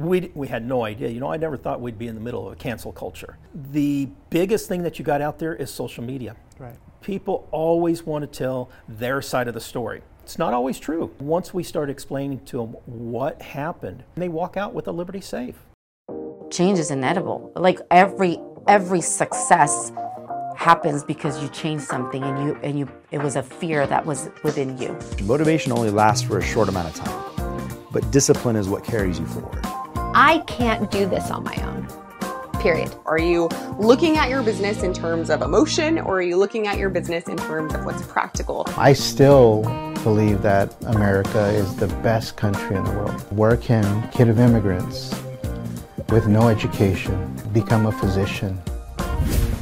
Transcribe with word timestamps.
We, 0.00 0.30
we 0.34 0.48
had 0.48 0.66
no 0.66 0.84
idea. 0.84 1.08
You 1.08 1.20
know, 1.20 1.30
I 1.30 1.36
never 1.36 1.56
thought 1.56 1.80
we'd 1.80 1.98
be 1.98 2.08
in 2.08 2.14
the 2.14 2.20
middle 2.20 2.46
of 2.46 2.52
a 2.54 2.56
cancel 2.56 2.92
culture. 2.92 3.36
The 3.72 4.08
biggest 4.30 4.68
thing 4.68 4.82
that 4.82 4.98
you 4.98 5.04
got 5.04 5.20
out 5.20 5.38
there 5.38 5.54
is 5.54 5.70
social 5.70 6.02
media. 6.02 6.36
Right. 6.58 6.76
People 7.02 7.48
always 7.50 8.04
want 8.04 8.22
to 8.22 8.38
tell 8.38 8.70
their 8.88 9.20
side 9.20 9.48
of 9.48 9.54
the 9.54 9.60
story. 9.60 10.02
It's 10.22 10.38
not 10.38 10.54
always 10.54 10.78
true. 10.78 11.10
Once 11.18 11.52
we 11.52 11.62
start 11.62 11.90
explaining 11.90 12.44
to 12.46 12.58
them 12.58 12.68
what 12.86 13.42
happened, 13.42 14.04
they 14.16 14.28
walk 14.28 14.56
out 14.56 14.72
with 14.72 14.86
a 14.88 14.92
Liberty 14.92 15.20
safe. 15.20 15.56
Change 16.50 16.78
is 16.78 16.90
inevitable. 16.90 17.52
Like 17.56 17.80
every 17.90 18.38
every 18.68 19.00
success 19.00 19.92
happens 20.56 21.02
because 21.02 21.42
you 21.42 21.48
change 21.48 21.80
something 21.80 22.22
and 22.22 22.44
you 22.44 22.54
and 22.62 22.78
you 22.78 22.88
it 23.10 23.18
was 23.18 23.36
a 23.36 23.42
fear 23.42 23.86
that 23.86 24.04
was 24.04 24.30
within 24.44 24.76
you. 24.78 24.96
Motivation 25.24 25.72
only 25.72 25.90
lasts 25.90 26.26
for 26.26 26.38
a 26.38 26.42
short 26.42 26.68
amount 26.68 26.88
of 26.88 26.94
time, 26.94 27.82
but 27.90 28.08
discipline 28.10 28.56
is 28.56 28.68
what 28.68 28.84
carries 28.84 29.18
you 29.18 29.26
forward. 29.26 29.64
I 30.14 30.42
can't 30.48 30.90
do 30.90 31.06
this 31.06 31.30
on 31.30 31.44
my 31.44 31.54
own. 31.62 31.86
Period. 32.60 32.92
Are 33.06 33.18
you 33.18 33.48
looking 33.78 34.16
at 34.16 34.28
your 34.28 34.42
business 34.42 34.82
in 34.82 34.92
terms 34.92 35.30
of 35.30 35.40
emotion 35.40 35.98
or 35.98 36.18
are 36.18 36.22
you 36.22 36.36
looking 36.36 36.66
at 36.66 36.78
your 36.78 36.90
business 36.90 37.28
in 37.28 37.36
terms 37.36 37.74
of 37.74 37.84
what's 37.84 38.02
practical? 38.02 38.66
I 38.76 38.92
still 38.92 39.62
believe 40.02 40.42
that 40.42 40.74
America 40.86 41.46
is 41.50 41.76
the 41.76 41.86
best 42.02 42.36
country 42.36 42.76
in 42.76 42.82
the 42.82 42.90
world. 42.90 43.20
Where 43.30 43.56
can 43.56 44.10
kid 44.10 44.28
of 44.28 44.40
immigrants 44.40 45.14
with 46.08 46.26
no 46.26 46.48
education 46.48 47.32
become 47.52 47.86
a 47.86 47.92
physician? 47.92 48.60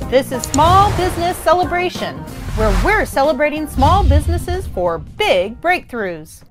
This 0.08 0.32
is 0.32 0.42
Small 0.44 0.90
Business 0.96 1.36
Celebration, 1.36 2.16
where 2.56 2.84
we're 2.84 3.04
celebrating 3.04 3.66
small 3.66 4.02
businesses 4.02 4.66
for 4.66 4.96
big 4.96 5.60
breakthroughs. 5.60 6.42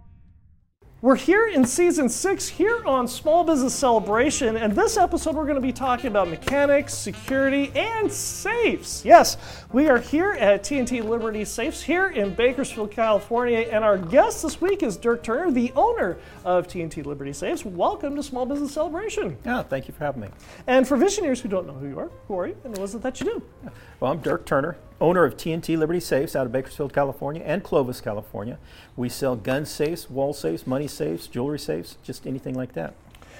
We're 1.00 1.16
here 1.16 1.48
in 1.48 1.64
season 1.64 2.10
six 2.10 2.48
here 2.48 2.84
on 2.84 3.08
Small 3.08 3.44
Business 3.44 3.76
Celebration, 3.76 4.58
and 4.58 4.74
this 4.74 4.98
episode 4.98 5.36
we're 5.36 5.44
going 5.44 5.54
to 5.54 5.62
be 5.62 5.72
talking 5.72 6.08
about 6.08 6.28
mechanics, 6.28 6.92
security, 6.96 7.72
and 7.76 8.12
safes. 8.12 9.06
Yes, 9.06 9.38
we 9.72 9.90
are 9.90 10.00
here 10.00 10.32
at 10.32 10.64
T&T 10.64 11.04
Liberty 11.04 11.46
Safes 11.46 11.84
here 11.84 12.08
in 12.08 12.34
Bakersfield, 12.34 12.90
California, 12.90 13.60
and 13.72 13.84
our 13.84 14.00
guest 14.00 14.42
this 14.42 14.60
week 14.60 14.82
is 14.82 14.98
Dirk 14.98 15.22
Turner, 15.22 15.52
the 15.52 15.72
owner 15.76 16.18
of 16.44 16.68
T&T 16.68 17.04
Liberty 17.04 17.32
Safes. 17.32 17.64
Welcome 17.64 18.16
to 18.16 18.24
Small 18.24 18.48
Business 18.48 18.74
Celebration. 18.74 19.38
Yeah, 19.46 19.62
thank 19.62 19.88
you 19.88 19.94
for 19.94 20.04
having 20.04 20.22
me. 20.22 20.30
And 20.66 20.88
for 20.88 20.98
Visioneers 20.98 21.42
who 21.42 21.48
don't 21.48 21.68
know 21.68 21.74
who 21.74 21.90
you 21.90 22.00
are, 22.00 22.10
who 22.28 22.40
are 22.40 22.48
you, 22.48 22.58
and 22.64 22.76
what 22.76 22.86
is 22.86 22.96
it 22.96 23.04
that 23.04 23.20
you 23.20 23.28
do? 23.28 23.72
Well, 24.00 24.12
I'm 24.12 24.20
Dirk 24.20 24.46
Turner, 24.46 24.78
owner 25.02 25.24
of 25.24 25.38
T&T 25.38 25.76
Liberty 25.76 26.00
Safes 26.00 26.36
out 26.36 26.46
of 26.46 26.52
Bakersfield, 26.52 26.94
California, 26.94 27.42
and 27.44 27.64
Clovis, 27.64 28.00
California. 28.00 28.60
We 28.96 29.10
sell 29.10 29.36
gun 29.36 29.66
safes, 29.66 30.08
wall 30.08 30.34
safes, 30.34 30.68
money 30.68 30.88
safes, 30.88 31.26
jewelry 31.26 31.58
safes, 31.58 31.98
just 32.04 32.28
anything 32.28 32.54
like 32.54 32.74
that. 32.74 32.94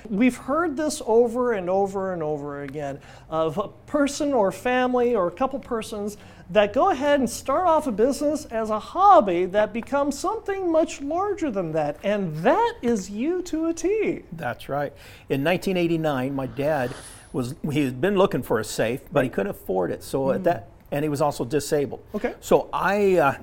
We've 0.10 0.36
heard 0.36 0.76
this 0.76 1.00
over 1.06 1.54
and 1.54 1.70
over 1.70 2.12
and 2.12 2.24
over 2.24 2.64
again 2.64 3.00
of 3.30 3.60
a 3.60 3.68
person 3.86 4.34
or 4.34 4.52
family 4.52 5.16
or 5.16 5.28
a 5.28 5.32
couple 5.32 5.60
persons 5.60 6.18
that 6.50 6.74
go 6.74 6.90
ahead 6.90 7.20
and 7.20 7.30
start 7.30 7.68
off 7.68 7.86
a 7.86 7.92
business 7.92 8.46
as 8.46 8.72
a 8.72 8.80
hobby 8.80 9.46
that 9.46 9.74
becomes 9.74 10.18
something 10.18 10.72
much 10.72 11.02
larger 11.02 11.52
than 11.52 11.72
that. 11.74 11.98
And 12.04 12.36
that 12.38 12.78
is 12.82 13.12
you 13.12 13.44
to 13.44 13.68
a 13.68 13.74
T. 13.76 14.24
That's 14.32 14.70
right. 14.70 14.92
In 15.30 15.44
1989, 15.44 16.34
my 16.34 16.48
dad 16.48 16.96
was 17.34 17.56
he 17.72 17.84
had 17.86 18.00
been 18.02 18.16
looking 18.16 18.42
for 18.44 18.60
a 18.60 18.64
safe, 18.64 19.02
but 19.12 19.24
he 19.24 19.30
couldn't 19.30 19.52
afford 19.52 19.92
it. 19.92 20.04
So 20.04 20.32
at 20.32 20.44
that, 20.46 20.70
and 20.92 21.04
he 21.04 21.10
was 21.10 21.22
also 21.22 21.46
disabled. 21.46 22.02
Hmm. 22.12 22.18
Okay. 22.18 22.34
So 22.40 22.70
I 22.72 23.18
uh, 23.18 23.36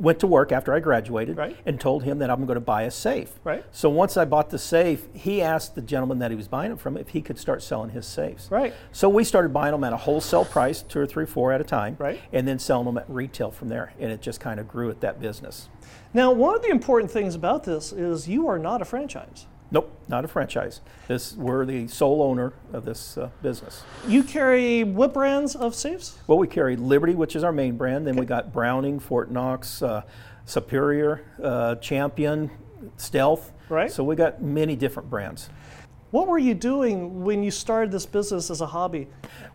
went 0.00 0.20
to 0.20 0.26
work 0.26 0.52
after 0.52 0.72
I 0.72 0.80
graduated 0.80 1.36
Right. 1.36 1.56
and 1.66 1.80
told 1.80 2.04
him 2.04 2.18
that 2.20 2.30
I'm 2.30 2.46
going 2.46 2.56
to 2.56 2.60
buy 2.60 2.82
a 2.82 2.90
safe. 2.90 3.32
Right. 3.44 3.64
So 3.72 3.88
once 3.90 4.16
I 4.16 4.24
bought 4.24 4.50
the 4.50 4.58
safe, 4.58 5.08
he 5.12 5.42
asked 5.42 5.74
the 5.74 5.80
gentleman 5.82 6.18
that 6.20 6.30
he 6.30 6.36
was 6.36 6.46
buying 6.48 6.70
it 6.72 6.78
from 6.78 6.96
if 6.96 7.08
he 7.10 7.20
could 7.20 7.38
start 7.38 7.62
selling 7.62 7.90
his 7.90 8.06
safes. 8.06 8.48
Right. 8.50 8.74
So 8.92 9.08
we 9.08 9.24
started 9.24 9.52
buying 9.52 9.72
them 9.72 9.82
at 9.84 9.92
a 9.92 9.96
wholesale 9.96 10.44
price, 10.44 10.82
two 10.82 11.00
or 11.00 11.06
three, 11.06 11.26
four 11.26 11.52
at 11.52 11.60
a 11.60 11.64
time. 11.64 11.96
Right. 11.98 12.20
And 12.32 12.46
then 12.46 12.58
selling 12.58 12.86
them 12.86 12.98
at 12.98 13.08
retail 13.10 13.50
from 13.50 13.68
there, 13.68 13.92
and 13.98 14.12
it 14.12 14.20
just 14.20 14.40
kind 14.40 14.60
of 14.60 14.68
grew 14.68 14.88
at 14.90 15.00
that 15.00 15.20
business. 15.20 15.68
Now, 16.14 16.30
one 16.32 16.54
of 16.54 16.62
the 16.62 16.70
important 16.70 17.10
things 17.10 17.34
about 17.34 17.64
this 17.64 17.92
is 17.92 18.28
you 18.28 18.46
are 18.48 18.58
not 18.58 18.80
a 18.80 18.84
franchise. 18.84 19.46
Nope, 19.70 19.90
not 20.08 20.24
a 20.24 20.28
franchise. 20.28 20.80
This 21.08 21.34
we're 21.34 21.66
the 21.66 21.88
sole 21.88 22.22
owner 22.22 22.54
of 22.72 22.84
this 22.84 23.18
uh, 23.18 23.28
business. 23.42 23.82
You 24.06 24.22
carry 24.22 24.82
what 24.82 25.12
brands 25.12 25.54
of 25.54 25.74
safes? 25.74 26.18
Well, 26.26 26.38
we 26.38 26.46
carry 26.46 26.76
Liberty, 26.76 27.14
which 27.14 27.36
is 27.36 27.44
our 27.44 27.52
main 27.52 27.76
brand. 27.76 28.06
Then 28.06 28.16
we 28.16 28.24
got 28.24 28.52
Browning, 28.52 28.98
Fort 28.98 29.30
Knox, 29.30 29.82
uh, 29.82 30.02
Superior, 30.46 31.22
uh, 31.42 31.74
Champion, 31.76 32.50
Stealth. 32.96 33.52
Right. 33.68 33.92
So 33.92 34.02
we 34.02 34.16
got 34.16 34.42
many 34.42 34.74
different 34.74 35.10
brands. 35.10 35.50
What 36.10 36.26
were 36.26 36.38
you 36.38 36.54
doing 36.54 37.22
when 37.22 37.42
you 37.42 37.50
started 37.50 37.90
this 37.92 38.06
business 38.06 38.50
as 38.50 38.62
a 38.62 38.66
hobby? 38.66 39.08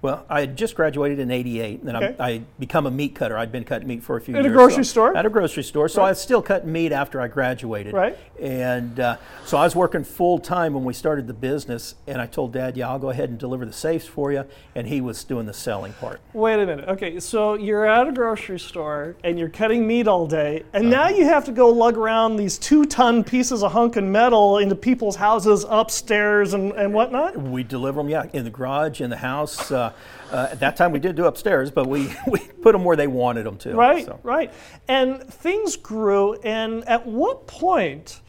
Well, 0.04 0.24
I 0.30 0.42
had 0.42 0.56
just 0.56 0.76
graduated 0.76 1.18
in 1.18 1.32
'88, 1.32 1.82
and 1.82 1.96
Okay. 1.98 2.16
I, 2.20 2.30
I 2.30 2.42
become 2.60 2.86
a 2.86 2.92
meat 2.92 3.16
cutter. 3.16 3.36
I'd 3.38 3.52
been 3.52 3.64
cutting 3.64 3.88
meat 3.88 4.04
for 4.04 4.18
a 4.18 4.22
few 4.22 4.36
years. 4.36 4.46
At 4.46 4.52
a 4.52 4.54
grocery 4.54 4.84
so- 4.84 4.92
store? 4.92 5.18
At 5.18 5.26
a 5.26 5.30
grocery 5.30 5.64
store. 5.64 5.88
So 5.90 6.04
I 6.04 6.10
was 6.10 6.22
still 6.22 6.44
cutting 6.44 6.72
meat 6.72 6.92
after 6.92 7.20
I 7.20 7.28
graduated. 7.28 7.94
Right. 7.94 8.16
And 8.40 9.00
uh, 9.00 9.18
so 9.46 9.58
I 9.58 9.64
was 9.64 9.76
working 9.76 10.04
full 10.04 10.38
time 10.38 10.74
when 10.74 10.84
we 10.84 10.94
started 10.94 11.26
the 11.26 11.34
business, 11.34 11.96
and 12.06 12.22
I 12.22 12.28
told 12.28 12.54
Dad, 12.54 12.78
"Yeah, 12.78 12.90
I'll 12.90 13.00
go 13.00 13.10
ahead 13.10 13.30
and 13.30 13.40
deliver 13.40 13.66
the 13.66 13.74
safes 13.74 14.06
for 14.06 14.32
you," 14.32 14.46
and 14.76 14.86
he 14.86 15.02
was 15.02 15.24
doing 15.24 15.48
the 15.48 15.54
selling 15.54 15.94
part. 15.94 16.20
Wait 16.34 16.60
a 16.60 16.66
minute. 16.68 16.88
Okay, 16.88 17.20
so 17.20 17.56
you're 17.56 17.86
at 17.88 18.08
a 18.08 18.12
grocery 18.12 18.60
store 18.60 19.16
and 19.24 19.40
you're 19.40 19.50
cutting 19.50 19.88
meat 19.88 20.08
all 20.08 20.28
day, 20.28 20.64
and 20.74 20.88
now 20.90 21.08
you 21.10 21.26
have 21.26 21.46
to 21.46 21.52
go 21.52 21.70
lug 21.70 21.98
around 21.98 22.36
these 22.36 22.60
two 22.60 22.86
ton 22.86 23.24
pieces 23.24 23.64
of 23.64 23.72
hunkin' 23.72 24.12
metal 24.12 24.60
into 24.60 24.76
people's 24.76 25.16
houses 25.16 25.66
upstairs 25.70 26.43
and, 26.52 26.74
and 26.74 26.94
whatnot? 26.94 27.38
We 27.38 27.64
deliver 27.64 28.02
them, 28.02 28.10
yeah, 28.10 28.26
in 28.34 28.44
the 28.44 28.50
garage, 28.50 29.00
in 29.00 29.10
the 29.10 29.16
house. 29.16 29.72
Uh, 29.72 29.94
uh, 30.30 30.50
at 30.52 30.60
that 30.60 30.76
time, 30.76 30.92
we 30.92 31.00
did 31.00 31.16
do 31.16 31.26
upstairs, 31.26 31.72
but 31.72 31.88
we, 31.88 32.14
we 32.28 32.40
put 32.62 32.74
them 32.74 32.84
where 32.84 32.98
they 32.98 33.08
wanted 33.08 33.46
them 33.46 33.56
to. 33.60 33.74
Right, 33.74 34.06
so. 34.06 34.20
right. 34.24 34.52
And 34.90 35.24
things 35.34 35.78
grew, 35.78 36.34
and 36.42 36.84
at 36.90 37.08
what 37.08 37.48
point 37.48 38.20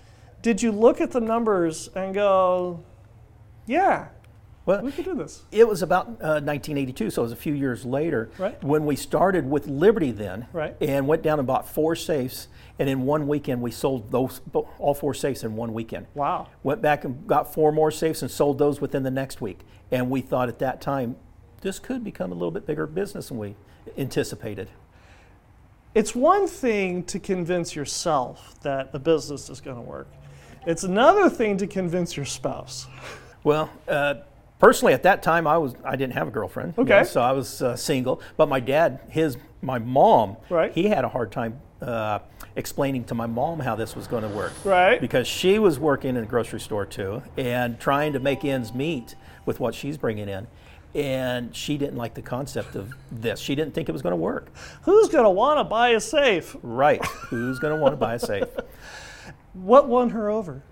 did 0.43 0.63
you 0.63 0.71
look 0.71 1.01
at 1.01 1.11
the 1.11 1.21
numbers 1.21 1.89
and 1.97 2.15
go, 2.15 2.85
yeah, 3.67 4.09
Well, 4.67 4.83
we 4.83 4.93
could 4.93 5.07
do 5.07 5.15
this? 5.15 5.43
it 5.51 5.67
was 5.67 5.83
about 5.83 6.07
uh, 6.07 6.39
1982, 6.45 7.11
so 7.11 7.23
it 7.23 7.25
was 7.25 7.33
a 7.33 7.37
few 7.37 7.55
years 7.55 7.85
later 7.85 8.31
Right. 8.39 8.63
when 8.63 8.85
we 8.85 8.95
started 8.95 9.49
with 9.49 9.67
Liberty 9.67 10.11
then, 10.11 10.47
Right. 10.53 10.77
and 10.81 11.09
went 11.09 11.23
down 11.23 11.39
and 11.39 11.47
bought 11.49 11.67
four 11.69 11.97
safes. 11.97 12.49
And 12.79 12.89
in 12.89 13.03
one 13.03 13.29
weekend, 13.29 13.63
we 13.63 13.71
sold 13.71 14.11
those 14.11 14.41
all 14.79 14.95
four 14.95 15.15
safes 15.15 15.45
in 15.45 15.55
one 15.55 15.73
weekend. 15.73 16.07
Wow. 16.15 16.49
Went 16.65 16.83
back 16.83 17.05
and 17.05 17.25
got 17.27 17.53
four 17.55 17.71
more 17.71 17.91
safes 17.93 18.23
and 18.23 18.31
sold 18.31 18.59
those 18.59 18.81
within 18.81 19.05
the 19.05 19.11
next 19.13 19.41
week. 19.41 19.61
And 19.93 20.11
we 20.11 20.21
thought 20.21 20.49
at 20.49 20.59
that 20.59 20.81
time, 20.81 21.15
this 21.61 21.79
could 21.79 22.03
become 22.03 22.33
a 22.33 22.35
little 22.35 22.51
bit 22.51 22.67
bigger 22.67 22.87
business 22.87 23.29
than 23.29 23.39
we 23.39 23.55
anticipated. 23.97 24.69
It's 25.95 26.15
one 26.15 26.49
thing 26.49 27.05
to 27.05 27.21
convince 27.21 27.77
yourself 27.77 28.61
that 28.63 28.91
the 28.91 28.99
business 28.99 29.49
is 29.49 29.61
going 29.61 29.77
to 29.77 29.83
work. 29.83 30.09
It's 30.67 30.83
another 30.83 31.29
thing 31.31 31.57
to 31.59 31.67
convince 31.69 32.17
your 32.17 32.27
spouse. 32.27 32.89
Well, 33.45 33.71
uh, 33.87 34.15
personally, 34.59 34.95
at 34.95 35.05
that 35.05 35.23
time, 35.23 35.47
I 35.47 35.59
was 35.59 35.75
I 35.85 35.95
didn't 35.95 36.15
have 36.15 36.27
a 36.27 36.31
girlfriend. 36.33 36.75
you 36.77 36.85
know, 36.85 36.95
Okay. 36.97 37.05
so 37.09 37.21
I 37.21 37.31
was 37.33 37.63
uh, 37.63 37.77
single. 37.77 38.21
But 38.37 38.49
my 38.49 38.59
dad, 38.59 39.01
his 39.09 39.37
my 39.63 39.79
mom, 39.79 40.37
Right. 40.51 40.73
he 40.73 40.89
had 40.89 41.05
a 41.05 41.09
hard 41.09 41.31
time 41.31 41.61
uh, 41.85 42.19
explaining 42.57 43.05
to 43.05 43.15
my 43.15 43.27
mom 43.27 43.61
how 43.61 43.75
this 43.77 43.95
was 43.95 44.07
going 44.07 44.23
to 44.23 44.29
work. 44.29 44.53
Right. 44.65 45.01
Because 45.01 45.27
she 45.27 45.59
was 45.59 45.79
working 45.79 46.17
in 46.17 46.23
a 46.23 46.27
grocery 46.27 46.61
store 46.61 46.87
too, 46.87 47.23
and 47.37 47.79
trying 47.79 48.13
to 48.15 48.21
make 48.21 48.45
ends 48.45 48.73
meet 48.75 49.15
with 49.47 49.61
what 49.61 49.75
she's 49.75 49.97
bringing 49.97 50.29
in. 50.29 50.47
And 50.95 51.55
she 51.57 51.77
didn't 51.77 51.97
like 51.97 52.15
the 52.15 52.23
concept 52.23 52.77
of 52.77 52.95
this. 53.11 53.41
She 53.41 53.57
didn't 53.57 53.75
think 53.75 53.89
it 53.89 53.93
was 53.93 54.03
going 54.03 54.13
to 54.13 54.17
work. 54.17 54.53
Who's 54.83 55.09
going 55.09 55.25
to 55.25 55.31
want 55.31 55.59
to 55.59 55.65
buy 55.65 55.89
a 55.91 56.01
safe? 56.01 56.55
Right. 56.63 57.05
Who's 57.05 57.59
going 57.59 57.75
to 57.75 57.81
want 57.81 57.93
to 57.93 57.97
buy 57.97 58.15
a 58.15 58.19
safe? 58.19 58.45
What 59.55 59.87
won 59.89 60.11
her 60.11 60.31
over? 60.31 60.63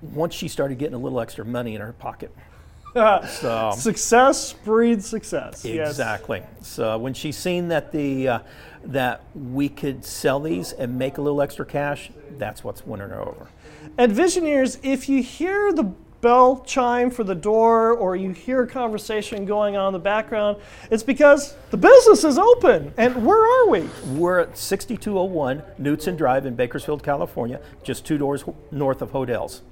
Once 0.00 0.34
she 0.34 0.48
started 0.48 0.78
getting 0.78 0.94
a 0.94 0.98
little 0.98 1.20
extra 1.20 1.44
money 1.44 1.74
in 1.74 1.80
her 1.80 1.92
pocket. 1.92 2.34
So, 2.94 3.70
Success 3.76 4.54
breeds 4.54 5.06
success. 5.06 5.64
yes. 5.64 5.90
Exactly. 5.90 6.42
So 6.62 6.98
when 6.98 7.12
she 7.14 7.30
seen 7.30 7.68
that 7.68 7.92
the 7.92 8.28
uh, 8.28 8.38
that 8.88 9.22
we 9.34 9.68
could 9.68 10.04
sell 10.04 10.40
these 10.40 10.72
and 10.72 10.98
make 10.98 11.18
a 11.18 11.22
little 11.22 11.42
extra 11.42 11.64
cash, 11.64 12.10
that's 12.38 12.64
what's 12.64 12.86
winning 12.86 13.10
her 13.10 13.20
over. 13.20 13.48
At 13.98 14.10
Visioneers, 14.10 14.78
if 14.82 15.08
you 15.08 15.22
hear 15.22 15.72
the 15.72 15.92
bell 16.20 16.64
chime 16.66 17.10
for 17.10 17.22
the 17.22 17.34
door 17.34 17.92
or 17.92 18.16
you 18.16 18.32
hear 18.32 18.62
a 18.62 18.66
conversation 18.66 19.44
going 19.44 19.76
on 19.76 19.88
in 19.88 19.92
the 19.92 19.98
background, 19.98 20.56
it's 20.90 21.02
because 21.02 21.54
the 21.70 21.76
business 21.76 22.24
is 22.24 22.38
open. 22.38 22.92
And 22.96 23.24
where 23.24 23.38
are 23.38 23.68
we? 23.68 23.88
We're 24.14 24.40
at 24.40 24.56
6201 24.56 25.62
Knudsen 25.78 26.16
Drive 26.16 26.46
in 26.46 26.56
Bakersfield, 26.56 27.02
California, 27.02 27.60
just 27.84 28.04
two 28.04 28.18
doors 28.18 28.42
north 28.70 29.02
of 29.02 29.12
Hodel's. 29.12 29.62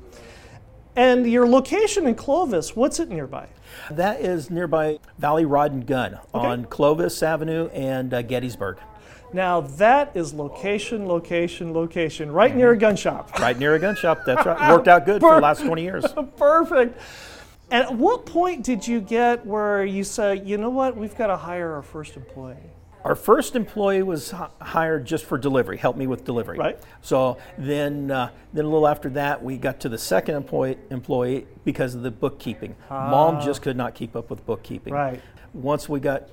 And 0.94 1.30
your 1.30 1.46
location 1.46 2.06
in 2.06 2.14
Clovis, 2.14 2.74
what's 2.74 3.00
it 3.00 3.10
nearby? 3.10 3.48
That 3.90 4.20
is 4.20 4.50
nearby 4.50 4.98
Valley 5.18 5.44
Rod 5.44 5.72
and 5.72 5.86
Gun 5.86 6.18
on 6.32 6.64
Clovis 6.66 7.22
Avenue 7.22 7.68
and 7.68 8.14
uh, 8.14 8.22
Gettysburg. 8.22 8.78
Now 9.36 9.60
that 9.60 10.16
is 10.16 10.32
location, 10.32 11.06
location, 11.06 11.74
location, 11.74 12.32
right 12.32 12.56
near 12.56 12.68
Mm-hmm. 12.68 12.76
a 12.78 12.80
gun 12.80 12.96
shop. 12.96 13.38
Right 13.38 13.58
near 13.58 13.74
a 13.74 13.78
gun 13.78 13.94
shop. 13.94 14.20
That's 14.24 14.46
right. 14.46 14.70
Worked 14.72 14.88
out 14.88 15.04
good 15.04 15.20
for 15.20 15.34
the 15.34 15.40
last 15.42 15.60
20 15.62 15.82
years. 15.82 16.06
Perfect. 16.38 16.98
And 17.70 17.84
at 17.84 17.94
what 17.94 18.24
point 18.24 18.64
did 18.64 18.88
you 18.88 18.98
get 19.02 19.44
where 19.44 19.84
you 19.84 20.04
say, 20.04 20.36
you 20.42 20.56
know 20.56 20.70
what, 20.70 20.96
we've 20.96 21.14
got 21.18 21.26
to 21.26 21.36
hire 21.36 21.74
our 21.74 21.82
first 21.82 22.16
employee? 22.16 22.56
Our 23.04 23.14
first 23.14 23.54
employee 23.56 24.02
was 24.02 24.32
h- 24.32 24.48
hired 24.60 25.04
just 25.04 25.26
for 25.26 25.36
delivery, 25.36 25.76
help 25.76 25.96
me 25.98 26.06
with 26.06 26.24
delivery. 26.24 26.56
Right. 26.58 26.78
So 27.02 27.36
then, 27.58 28.10
uh, 28.10 28.30
then 28.54 28.64
a 28.64 28.68
little 28.68 28.88
after 28.88 29.10
that, 29.10 29.44
we 29.44 29.58
got 29.58 29.80
to 29.80 29.90
the 29.90 29.98
second 29.98 30.36
employee, 30.36 30.78
employee 30.90 31.46
because 31.64 31.94
of 31.94 32.02
the 32.02 32.10
bookkeeping. 32.10 32.74
Mom 32.88 33.40
just 33.42 33.60
could 33.60 33.76
not 33.76 33.94
keep 33.94 34.16
up 34.16 34.30
with 34.30 34.46
bookkeeping. 34.46 34.94
Ah. 34.94 34.96
Right. 34.96 35.22
Once 35.52 35.88
we 35.90 36.00
got 36.00 36.30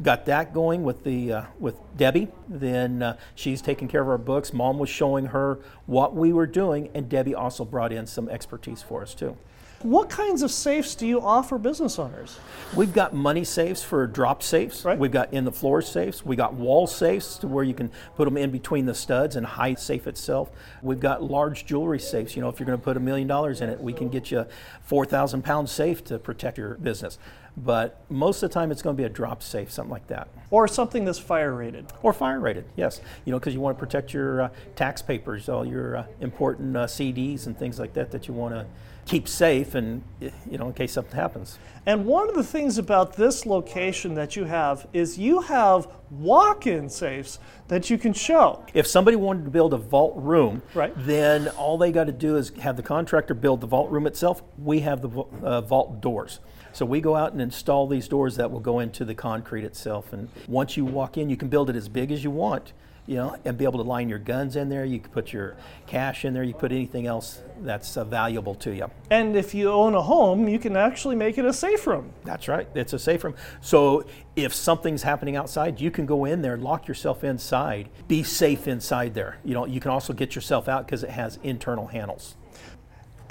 got 0.00 0.26
that 0.26 0.54
going 0.54 0.82
with 0.82 1.04
the 1.04 1.32
uh, 1.32 1.44
with 1.58 1.76
Debbie, 1.96 2.28
then 2.48 3.02
uh, 3.02 3.16
she's 3.34 3.60
taking 3.60 3.88
care 3.88 4.02
of 4.02 4.08
our 4.08 4.18
books. 4.18 4.52
Mom 4.52 4.78
was 4.78 4.88
showing 4.88 5.26
her 5.26 5.58
what 5.86 6.14
we 6.14 6.32
were 6.32 6.46
doing, 6.46 6.90
and 6.94 7.08
Debbie 7.08 7.34
also 7.34 7.64
brought 7.64 7.92
in 7.92 8.06
some 8.06 8.28
expertise 8.28 8.82
for 8.82 9.02
us 9.02 9.14
too. 9.14 9.36
What 9.82 10.08
kinds 10.10 10.42
of 10.42 10.52
safes 10.52 10.94
do 10.94 11.08
you 11.08 11.20
offer 11.20 11.58
business 11.58 11.98
owners? 11.98 12.38
We've 12.76 12.92
got 12.92 13.14
money 13.14 13.42
safes 13.42 13.82
for 13.82 14.06
drop 14.06 14.44
safes. 14.44 14.84
Right. 14.84 14.96
We've 14.96 15.10
got 15.10 15.34
in 15.34 15.44
the 15.44 15.50
floor 15.50 15.82
safes. 15.82 16.24
We 16.24 16.36
got 16.36 16.54
wall 16.54 16.86
safes 16.86 17.36
to 17.38 17.48
where 17.48 17.64
you 17.64 17.74
can 17.74 17.90
put 18.14 18.26
them 18.26 18.36
in 18.36 18.52
between 18.52 18.86
the 18.86 18.94
studs 18.94 19.34
and 19.34 19.44
hide 19.44 19.80
safe 19.80 20.06
itself. 20.06 20.52
We've 20.82 21.00
got 21.00 21.24
large 21.24 21.66
jewelry 21.66 21.98
safes. 21.98 22.36
You 22.36 22.42
know, 22.42 22.48
if 22.48 22.60
you're 22.60 22.66
going 22.66 22.78
to 22.78 22.84
put 22.84 22.96
a 22.96 23.00
million 23.00 23.26
dollars 23.26 23.60
in 23.60 23.68
it, 23.68 23.80
we 23.80 23.92
can 23.92 24.08
get 24.08 24.30
you 24.30 24.40
a 24.40 24.46
4,000 24.82 25.42
pound 25.42 25.68
safe 25.68 26.04
to 26.04 26.18
protect 26.20 26.58
your 26.58 26.76
business. 26.76 27.18
But 27.56 28.00
most 28.08 28.42
of 28.42 28.50
the 28.50 28.54
time, 28.54 28.70
it's 28.72 28.80
going 28.80 28.96
to 28.96 29.00
be 29.00 29.04
a 29.04 29.10
drop 29.10 29.42
safe, 29.42 29.70
something 29.70 29.90
like 29.90 30.06
that. 30.06 30.28
Or 30.50 30.66
something 30.66 31.04
that's 31.04 31.18
fire 31.18 31.52
rated? 31.52 31.92
Or 32.02 32.12
fire 32.12 32.40
rated, 32.40 32.64
yes. 32.76 33.00
You 33.24 33.32
know, 33.32 33.38
because 33.38 33.52
you 33.52 33.60
want 33.60 33.76
to 33.76 33.80
protect 33.80 34.14
your 34.14 34.42
uh, 34.42 34.48
tax 34.74 35.02
papers, 35.02 35.48
all 35.48 35.66
your 35.66 35.98
uh, 35.98 36.06
important 36.20 36.76
uh, 36.76 36.86
CDs 36.86 37.46
and 37.46 37.58
things 37.58 37.78
like 37.78 37.92
that 37.92 38.10
that 38.12 38.26
you 38.26 38.34
want 38.34 38.54
to 38.54 38.66
keep 39.12 39.28
safe 39.28 39.74
and, 39.74 40.02
you 40.50 40.56
know, 40.56 40.68
in 40.68 40.72
case 40.72 40.92
something 40.92 41.14
happens. 41.14 41.58
And 41.84 42.06
one 42.06 42.30
of 42.30 42.34
the 42.34 42.42
things 42.42 42.78
about 42.78 43.14
this 43.14 43.44
location 43.44 44.14
that 44.14 44.36
you 44.36 44.44
have 44.44 44.86
is 44.94 45.18
you 45.18 45.42
have 45.42 45.86
walk 46.10 46.66
in 46.66 46.88
safes 46.88 47.38
that 47.68 47.90
you 47.90 47.98
can 47.98 48.14
show. 48.14 48.64
If 48.72 48.86
somebody 48.86 49.18
wanted 49.18 49.44
to 49.44 49.50
build 49.50 49.74
a 49.74 49.76
vault 49.76 50.14
room, 50.16 50.62
Right. 50.72 50.94
then 50.96 51.48
all 51.48 51.76
they 51.76 51.92
got 51.92 52.04
to 52.04 52.12
do 52.12 52.36
is 52.36 52.52
have 52.60 52.78
the 52.78 52.82
contractor 52.82 53.34
build 53.34 53.60
the 53.60 53.66
vault 53.66 53.90
room 53.90 54.06
itself. 54.06 54.42
We 54.56 54.80
have 54.80 55.02
the 55.02 55.10
uh, 55.42 55.60
vault 55.60 56.00
doors. 56.00 56.40
So 56.72 56.86
we 56.86 57.02
go 57.02 57.14
out 57.14 57.32
and 57.32 57.42
install 57.42 57.86
these 57.86 58.08
doors 58.08 58.36
that 58.36 58.50
will 58.50 58.60
go 58.60 58.78
into 58.78 59.04
the 59.04 59.14
concrete 59.14 59.64
itself. 59.64 60.14
And 60.14 60.30
once 60.48 60.78
you 60.78 60.86
walk 60.86 61.18
in, 61.18 61.28
you 61.28 61.36
can 61.36 61.48
build 61.48 61.68
it 61.68 61.76
as 61.76 61.86
big 61.86 62.10
as 62.10 62.24
you 62.24 62.30
want, 62.30 62.72
you 63.06 63.16
know, 63.16 63.36
and 63.44 63.58
be 63.58 63.64
able 63.64 63.82
to 63.82 63.88
line 63.88 64.08
your 64.08 64.18
guns 64.18 64.56
in 64.56 64.68
there. 64.68 64.84
You 64.84 65.00
can 65.00 65.10
put 65.10 65.32
your 65.32 65.56
cash 65.86 66.24
in 66.24 66.34
there. 66.34 66.42
You 66.42 66.54
put 66.54 66.72
anything 66.72 67.06
else 67.06 67.40
that's 67.60 67.96
uh, 67.96 68.04
valuable 68.04 68.54
to 68.56 68.74
you. 68.74 68.90
And 69.10 69.36
if 69.36 69.54
you 69.54 69.70
own 69.70 69.94
a 69.94 70.02
home, 70.02 70.48
you 70.48 70.58
can 70.58 70.76
actually 70.76 71.16
make 71.16 71.36
it 71.38 71.44
a 71.44 71.52
safe 71.52 71.86
room. 71.86 72.12
That's 72.24 72.48
right. 72.48 72.68
It's 72.74 72.92
a 72.92 72.98
safe 72.98 73.24
room. 73.24 73.34
So 73.60 74.04
if 74.36 74.54
something's 74.54 75.02
happening 75.02 75.36
outside, 75.36 75.80
you 75.80 75.90
can 75.90 76.06
go 76.06 76.24
in 76.24 76.42
there, 76.42 76.56
lock 76.56 76.86
yourself 76.86 77.24
inside, 77.24 77.88
be 78.08 78.22
safe 78.22 78.68
inside 78.68 79.14
there. 79.14 79.38
You 79.44 79.54
know, 79.54 79.66
you 79.66 79.80
can 79.80 79.90
also 79.90 80.12
get 80.12 80.34
yourself 80.34 80.68
out 80.68 80.86
because 80.86 81.02
it 81.02 81.10
has 81.10 81.38
internal 81.42 81.88
handles. 81.88 82.36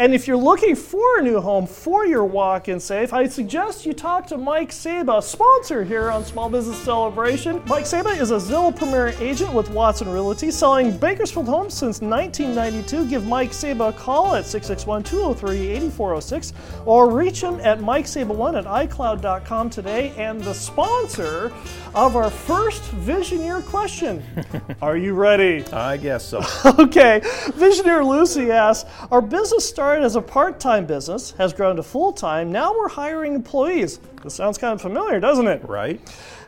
And 0.01 0.15
if 0.15 0.27
you're 0.27 0.35
looking 0.35 0.75
for 0.75 1.19
a 1.19 1.21
new 1.21 1.39
home 1.39 1.67
for 1.67 2.07
your 2.07 2.25
walk 2.25 2.67
in 2.67 2.79
safe, 2.79 3.13
I 3.13 3.27
suggest 3.27 3.85
you 3.85 3.93
talk 3.93 4.25
to 4.29 4.37
Mike 4.39 4.71
Saba, 4.71 5.21
sponsor 5.21 5.83
here 5.83 6.09
on 6.09 6.25
Small 6.25 6.49
Business 6.49 6.79
Celebration. 6.79 7.61
Mike 7.67 7.85
Saba 7.85 8.09
is 8.09 8.31
a 8.31 8.37
Zillow 8.37 8.75
Premier 8.75 9.09
agent 9.19 9.53
with 9.53 9.69
Watson 9.69 10.09
Realty, 10.09 10.49
selling 10.49 10.97
Bakersfield 10.97 11.45
homes 11.45 11.75
since 11.75 12.01
1992. 12.01 13.09
Give 13.11 13.27
Mike 13.27 13.53
Saba 13.53 13.89
a 13.89 13.93
call 13.93 14.33
at 14.33 14.47
661 14.47 15.03
203 15.03 15.67
8406 15.67 16.53
or 16.87 17.11
reach 17.11 17.39
him 17.39 17.59
at 17.59 17.77
MikeSaba1 17.77 18.57
at 18.57 18.89
iCloud.com 18.89 19.69
today. 19.69 20.15
And 20.17 20.41
the 20.41 20.55
sponsor 20.55 21.53
of 21.93 22.15
our 22.15 22.31
first 22.31 22.81
Visioneer 23.05 23.63
question. 23.63 24.23
Are 24.81 24.97
you 24.97 25.13
ready? 25.13 25.63
I 25.71 25.97
guess 25.97 26.25
so. 26.25 26.41
Okay, 26.81 27.19
Visioneer 27.51 28.03
Lucy 28.03 28.49
asks 28.49 28.89
Our 29.11 29.21
business 29.21 29.67
started 29.67 29.90
as 29.99 30.15
a 30.15 30.21
part 30.21 30.59
time 30.59 30.85
business, 30.85 31.31
has 31.31 31.53
grown 31.53 31.75
to 31.75 31.83
full 31.83 32.13
time. 32.13 32.51
Now 32.51 32.71
we're 32.73 32.89
hiring 32.89 33.35
employees. 33.35 33.99
This 34.23 34.33
sounds 34.33 34.57
kind 34.57 34.73
of 34.73 34.81
familiar, 34.81 35.19
doesn't 35.19 35.47
it? 35.47 35.67
right? 35.67 35.99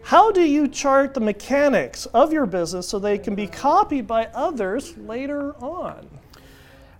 How 0.03 0.31
do 0.31 0.41
you 0.41 0.67
chart 0.67 1.13
the 1.13 1.19
mechanics 1.19 2.05
of 2.07 2.33
your 2.33 2.45
business 2.45 2.87
so 2.87 2.99
they 2.99 3.17
can 3.17 3.35
be 3.35 3.47
copied 3.47 4.05
by 4.05 4.27
others 4.33 4.97
later 4.97 5.55
on? 5.63 6.07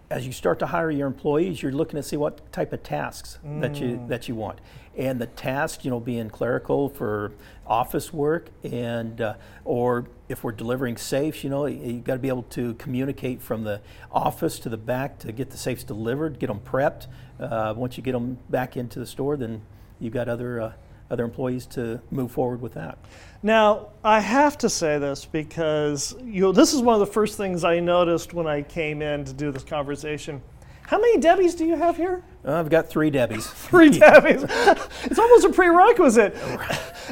As 0.10 0.25
you 0.25 0.31
start 0.31 0.60
to 0.60 0.66
hire 0.66 0.92
your 0.92 1.07
employees, 1.07 1.62
you're 1.62 1.72
looking 1.72 1.98
to 1.98 2.04
see 2.04 2.18
what 2.18 2.51
type 2.51 2.72
of 2.72 2.84
tasks 2.84 3.40
that 3.60 3.75
you 3.80 3.98
mm. 3.98 4.07
that 4.07 4.28
you 4.28 4.36
want, 4.36 4.60
and 4.98 5.19
the 5.19 5.28
task, 5.28 5.84
you 5.84 5.92
know, 5.92 6.00
being 6.00 6.30
clerical 6.30 6.90
for 6.90 7.31
office 7.66 8.13
work, 8.13 8.50
and 8.63 9.22
uh, 9.22 9.36
or 9.66 10.07
if 10.30 10.44
we're 10.44 10.51
delivering 10.51 10.98
safes, 10.98 11.44
you 11.44 11.50
know, 11.50 11.66
you 11.66 12.00
got 12.00 12.13
to 12.13 12.19
be 12.19 12.28
able 12.28 12.44
to 12.44 12.74
communicate 12.75 13.42
from 13.42 13.63
the 13.63 13.81
office 14.12 14.60
to 14.60 14.69
the 14.69 14.78
back 14.78 15.19
to 15.19 15.31
get 15.31 15.50
the 15.50 15.57
safes 15.57 15.84
delivered, 15.84 16.40
get 16.40 16.48
them 16.48 16.60
prepped. 16.60 17.07
Uh, 17.40 17.74
once 17.75 17.98
you 17.98 18.04
get 18.04 18.12
them 18.12 18.38
back 18.50 18.78
into 18.78 19.00
the 19.00 19.06
store, 19.06 19.36
then 19.38 19.62
you've 20.00 20.13
got 20.13 20.30
other 20.30 20.62
uh, 20.62 20.74
other 21.10 21.24
employees 21.24 21.66
to 21.68 22.01
move 22.12 22.31
forward 22.31 22.62
with 22.62 22.74
that. 22.74 22.98
Now, 23.44 23.90
I 24.04 24.19
have 24.19 24.57
to 24.60 24.69
say 24.69 24.98
this 24.98 25.25
because 25.25 26.16
you 26.24 26.42
know, 26.42 26.51
this 26.51 26.74
is 26.74 26.81
one 26.81 26.95
of 26.95 27.00
the 27.00 27.13
first 27.13 27.38
things 27.38 27.63
I 27.63 27.80
noticed 27.80 28.34
when 28.34 28.48
I 28.48 28.62
came 28.62 29.01
in 29.01 29.25
to 29.25 29.34
do 29.34 29.51
this 29.51 29.63
conversation. 29.63 30.42
How 30.88 31.00
many 31.00 31.18
Debbies 31.19 31.57
do 31.57 31.65
you 31.65 31.75
have 31.75 31.97
here? 31.97 32.24
Uh, 32.45 32.59
I've 32.59 32.69
got 32.69 32.89
three 32.89 33.09
Debbies. 33.09 33.44
Three 33.69 33.89
Debbies. 34.00 34.44
it's 35.06 35.18
almost 35.18 35.45
a 35.45 35.50
prerequisite. 35.50 36.35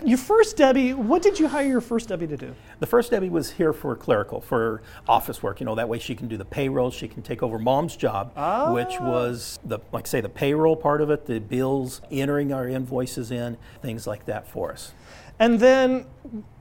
Your 0.04 0.18
first 0.18 0.58
Debbie, 0.58 0.94
what 0.94 1.22
did 1.22 1.40
you 1.40 1.48
hire 1.48 1.68
your 1.68 1.82
first 1.82 2.10
Debbie 2.10 2.28
to 2.28 2.38
do? 2.38 2.54
The 2.80 2.86
first 2.86 3.12
Debbie 3.12 3.30
was 3.30 3.52
here 3.52 3.72
for 3.72 3.96
clerical, 3.96 4.42
for 4.42 4.82
office 5.08 5.42
work. 5.42 5.60
You 5.60 5.66
know, 5.66 5.76
that 5.76 5.88
way 5.88 6.00
she 6.00 6.16
can 6.16 6.28
do 6.28 6.38
the 6.38 6.46
payroll. 6.46 6.92
She 6.92 7.08
can 7.08 7.22
take 7.22 7.42
over 7.42 7.58
mom's 7.58 7.96
job, 7.96 8.34
which 8.74 9.00
was 9.00 9.60
the, 9.64 9.80
like 9.92 10.06
say, 10.06 10.22
the 10.22 10.30
payroll 10.30 10.76
part 10.76 11.02
of 11.02 11.10
it, 11.10 11.26
the 11.26 11.40
bills, 11.40 12.02
entering 12.12 12.52
our 12.52 12.68
invoices 12.68 13.32
in, 13.32 13.58
things 13.82 14.06
like 14.06 14.26
that 14.26 14.48
for 14.48 14.72
us. 14.72 14.94
And 15.40 15.60
then, 15.60 16.06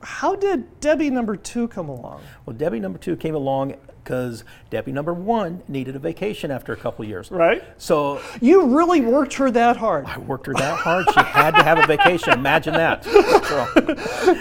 how 0.03 0.37
did 0.37 0.81
Debbie 0.81 1.11
number 1.11 1.37
two 1.37 1.69
come 1.69 1.89
along? 1.89 2.23
Well, 2.47 2.57
Debbie 2.57 2.81
number 2.81 2.99
two 2.99 3.15
came 3.17 3.35
along 3.35 3.75
because 4.11 4.43
Debbie 4.71 4.91
number 4.91 5.15
one 5.15 5.63
needed 5.69 5.95
a 5.95 6.01
vacation 6.01 6.51
after 6.51 6.73
a 6.73 6.77
couple 6.77 7.05
years. 7.05 7.31
Right. 7.31 7.63
So 7.79 8.21
You 8.41 8.77
really 8.77 9.01
worked 9.01 9.35
her 9.35 9.53
that 9.53 9.77
hard. 9.77 10.05
I 10.07 10.19
worked 10.19 10.47
her 10.49 10.55
that 10.55 10.79
hard. 10.81 11.07
She 11.15 11.21
had 11.21 11.53
to 11.53 11.63
have 11.63 11.79
a 11.79 11.87
vacation. 11.87 12.33
Imagine 12.33 12.75
that. 12.75 13.05
So, 13.05 14.35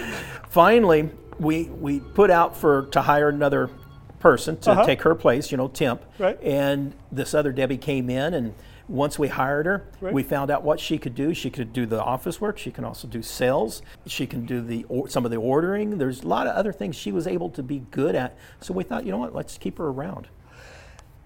finally, 0.48 1.10
we 1.38 1.64
we 1.64 2.00
put 2.00 2.30
out 2.32 2.56
for 2.56 2.86
to 2.86 3.00
hire 3.02 3.28
another 3.28 3.70
person 4.18 4.56
to 4.58 4.72
Uh-huh. 4.72 4.86
take 4.86 5.02
her 5.02 5.14
place. 5.14 5.50
You 5.52 5.56
know, 5.56 5.68
temp. 5.68 6.02
Right. 6.18 6.40
And 6.42 6.92
this 7.12 7.32
other 7.32 7.52
Debbie 7.52 7.78
came 7.78 8.10
in, 8.10 8.34
and 8.34 8.54
once 8.90 9.18
we 9.18 9.28
hired 9.28 9.66
her, 9.66 9.84
Right. 10.00 10.12
we 10.12 10.22
found 10.22 10.50
out 10.50 10.62
what 10.64 10.80
she 10.80 10.98
could 10.98 11.14
do. 11.14 11.32
She 11.32 11.48
could 11.50 11.72
do 11.72 11.86
the 11.86 12.02
office 12.02 12.40
work. 12.40 12.58
She 12.58 12.70
can 12.70 12.84
also 12.84 13.06
do 13.08 13.22
sales. 13.22 13.82
She 14.06 14.26
can 14.26 14.44
do 14.44 14.60
the 14.60 14.84
or, 14.88 15.08
some 15.08 15.24
of 15.24 15.30
the 15.30 15.36
ordering. 15.36 15.98
There's 15.98 16.22
a 16.22 16.28
lot 16.28 16.46
of 16.46 16.54
other 16.56 16.72
things 16.72 16.96
she 16.96 17.12
was 17.12 17.26
able 17.26 17.50
to 17.50 17.62
be 17.62 17.78
good 17.90 18.14
at. 18.14 18.36
So 18.60 18.74
we 18.74 18.82
thought, 18.84 19.04
you 19.06 19.12
know 19.12 19.18
what? 19.18 19.34
Let's 19.34 19.56
keep 19.58 19.78
her 19.78 19.86
around. 19.88 20.28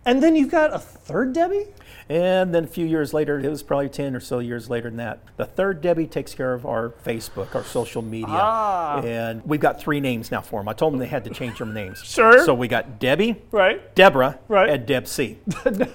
And 0.06 0.23
then 0.23 0.37
you've 0.37 0.50
got 0.50 0.73
a 0.75 0.78
third 0.78 1.32
Debbie? 1.32 1.66
And 2.06 2.54
then 2.54 2.64
a 2.64 2.66
few 2.66 2.84
years 2.84 3.14
later, 3.14 3.40
it 3.40 3.49
was 3.49 3.62
probably 3.62 3.88
10 3.88 4.14
or 4.14 4.20
so 4.20 4.38
years 4.38 4.68
later 4.68 4.90
than 4.90 4.99
that. 4.99 5.20
The 5.38 5.46
third 5.46 5.80
Debbie 5.80 6.06
takes 6.06 6.34
care 6.34 6.52
of 6.52 6.66
our 6.66 6.90
Facebook, 7.02 7.54
our 7.54 7.64
social 7.64 8.02
media. 8.02 8.26
Ah. 8.28 9.00
And 9.00 9.42
we've 9.46 9.58
got 9.61 9.80
three 9.80 10.00
names 10.00 10.30
now 10.30 10.42
for 10.42 10.61
them. 10.61 10.68
I 10.68 10.75
told 10.75 10.92
them 10.92 11.00
they 11.00 11.06
had 11.06 11.25
to 11.25 11.30
change 11.30 11.56
their 11.58 11.66
names. 11.66 12.02
Sure. 12.14 12.44
So 12.44 12.52
we 12.52 12.68
got 12.68 12.99
Debbie, 13.00 13.37
Right. 13.50 13.94
Deborah, 13.94 14.38
Right. 14.49 14.68
and 14.68 14.84
Deb 14.87 15.08
C. 15.08 15.38
and, 15.64 15.88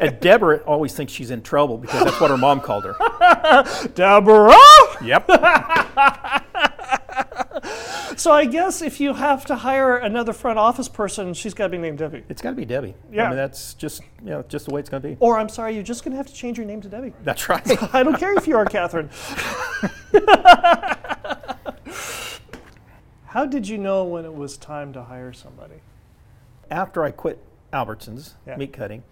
and 0.00 0.18
Deborah 0.20 0.58
always 0.66 0.94
thinks 0.94 1.12
she's 1.12 1.30
in 1.30 1.42
trouble 1.42 1.76
because 1.76 2.04
that's 2.04 2.18
what 2.20 2.30
her 2.30 2.38
mom 2.38 2.60
called 2.62 2.84
her. 2.86 2.96
Deborah! 3.94 4.56
Yep. 5.04 5.26
So 8.20 8.32
I 8.32 8.44
guess 8.44 8.82
if 8.82 9.00
you 9.00 9.14
have 9.14 9.46
to 9.46 9.56
hire 9.56 9.96
another 9.96 10.34
front 10.34 10.58
office 10.58 10.90
person, 10.90 11.32
she's 11.32 11.54
got 11.54 11.64
to 11.64 11.68
be 11.70 11.78
named 11.78 11.96
Debbie. 11.96 12.22
It's 12.28 12.42
got 12.42 12.50
to 12.50 12.54
be 12.54 12.66
Debbie. 12.66 12.94
Yeah. 13.10 13.24
I 13.24 13.28
mean, 13.28 13.36
that's 13.38 13.72
just, 13.72 14.02
you 14.22 14.28
know, 14.28 14.44
just 14.46 14.66
the 14.66 14.74
way 14.74 14.80
it's 14.80 14.90
going 14.90 15.02
to 15.02 15.08
be. 15.08 15.16
Or 15.20 15.38
I'm 15.38 15.48
sorry, 15.48 15.72
you're 15.72 15.82
just 15.82 16.04
going 16.04 16.12
to 16.12 16.18
have 16.18 16.26
to 16.26 16.34
change 16.34 16.58
your 16.58 16.66
name 16.66 16.82
to 16.82 16.88
Debbie. 16.90 17.14
That's 17.24 17.48
right. 17.48 17.94
I 17.94 18.02
don't 18.02 18.18
care 18.18 18.36
if 18.36 18.46
you 18.46 18.58
are 18.58 18.66
Catherine. 18.66 19.08
How 23.28 23.46
did 23.46 23.66
you 23.66 23.78
know 23.78 24.04
when 24.04 24.26
it 24.26 24.34
was 24.34 24.58
time 24.58 24.92
to 24.92 25.04
hire 25.04 25.32
somebody? 25.32 25.76
after 26.70 27.02
I 27.02 27.12
quit 27.12 27.42
Albertsons 27.72 28.34
Yeah. 28.46 28.56
meat 28.56 28.74
cutting, 28.74 29.02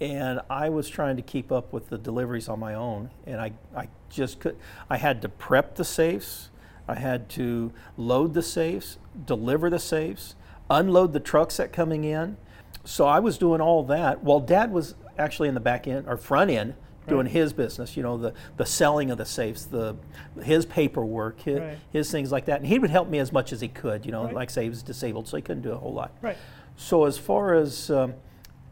and 0.00 0.40
I 0.48 0.68
was 0.68 0.88
trying 0.88 1.16
to 1.16 1.22
keep 1.22 1.50
up 1.50 1.72
with 1.72 1.88
the 1.90 1.98
deliveries 1.98 2.48
on 2.48 2.60
my 2.60 2.74
own, 2.74 3.10
and 3.26 3.40
I, 3.40 3.54
I 3.76 3.88
just 4.08 4.38
could. 4.38 4.56
I 4.88 4.98
had 4.98 5.20
to 5.22 5.28
prep 5.28 5.74
the 5.74 5.84
safes. 5.84 6.50
I 6.88 6.94
had 6.94 7.28
to 7.30 7.72
load 7.96 8.34
the 8.34 8.42
safes, 8.42 8.98
deliver 9.24 9.68
the 9.70 9.78
safes, 9.78 10.34
unload 10.70 11.12
the 11.12 11.20
trucks 11.20 11.56
that 11.56 11.72
coming 11.72 12.04
in. 12.04 12.36
So 12.84 13.06
I 13.06 13.18
was 13.18 13.38
doing 13.38 13.60
all 13.60 13.82
that 13.84 14.22
while 14.22 14.40
Dad 14.40 14.72
was 14.72 14.94
actually 15.18 15.48
in 15.48 15.54
the 15.54 15.60
back 15.60 15.88
end 15.88 16.06
or 16.06 16.16
front 16.16 16.50
end 16.50 16.74
doing 17.08 17.26
his 17.26 17.52
business. 17.52 17.96
You 17.96 18.02
know, 18.02 18.16
the 18.16 18.34
the 18.56 18.66
selling 18.66 19.10
of 19.10 19.18
the 19.18 19.24
safes, 19.24 19.64
the 19.66 19.96
his 20.42 20.66
paperwork, 20.66 21.40
his, 21.40 21.60
Right. 21.60 21.78
his 21.90 22.10
things 22.10 22.30
like 22.32 22.44
that, 22.46 22.58
and 22.60 22.66
he 22.66 22.78
would 22.78 22.90
help 22.90 23.08
me 23.08 23.18
as 23.18 23.32
much 23.32 23.52
as 23.52 23.60
he 23.60 23.68
could. 23.68 24.04
You 24.06 24.12
know, 24.12 24.24
Right. 24.24 24.34
like 24.34 24.50
I 24.50 24.52
say, 24.52 24.62
he 24.64 24.68
was 24.68 24.82
disabled, 24.82 25.26
so 25.28 25.36
he 25.36 25.42
couldn't 25.42 25.62
do 25.62 25.72
a 25.72 25.76
whole 25.76 25.92
lot. 25.92 26.12
Right. 26.20 26.36
So 26.76 27.04
as 27.04 27.16
far 27.16 27.54
as 27.54 27.90
um, 27.90 28.14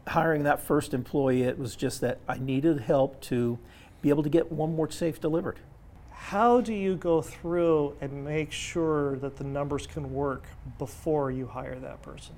hiring 0.07 0.43
that 0.43 0.59
first 0.61 0.93
employee, 0.93 1.43
it 1.43 1.57
was 1.57 1.75
just 1.75 2.01
that 2.01 2.19
I 2.27 2.37
needed 2.37 2.81
help 2.81 3.19
to 3.21 3.57
be 4.01 4.09
able 4.09 4.23
to 4.23 4.29
get 4.29 4.51
one 4.51 4.75
more 4.75 4.89
safe 4.91 5.19
delivered. 5.19 5.59
How 6.29 6.59
do 6.59 6.73
you 6.73 6.95
go 6.95 7.21
through 7.21 7.95
and 8.01 8.25
make 8.25 8.51
sure 8.51 9.15
that 9.17 9.35
the 9.35 9.43
numbers 9.43 9.85
can 9.85 10.11
work 10.11 10.47
before 10.79 11.29
you 11.29 11.45
hire 11.45 11.79
that 11.79 12.01
person? 12.01 12.33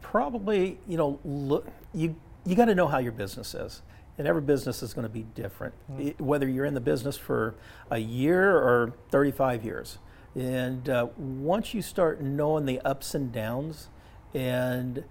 Probably, 0.00 0.78
you 0.86 0.96
know, 0.96 1.18
look, 1.24 1.66
you 1.92 2.14
you 2.46 2.54
got 2.54 2.66
to 2.66 2.74
know 2.76 2.86
how 2.86 2.98
your 2.98 3.10
business 3.10 3.52
is, 3.52 3.82
and 4.16 4.28
every 4.28 4.42
business 4.42 4.80
is 4.80 4.94
going 4.94 5.02
to 5.02 5.12
be 5.12 5.24
different. 5.34 5.74
I- 5.98 6.14
whether 6.18 6.48
you're 6.48 6.66
in 6.66 6.74
the 6.74 6.80
business 6.80 7.16
for 7.16 7.56
a 7.90 7.98
year 7.98 8.56
or 8.56 8.94
35 9.10 9.64
years, 9.64 9.98
and 10.36 10.88
uh, 10.88 11.08
once 11.16 11.74
you 11.74 11.82
start 11.82 12.20
knowing 12.20 12.64
the 12.64 12.78
ups 12.82 13.12
and 13.12 13.32
downs, 13.32 13.88
and 14.34 15.02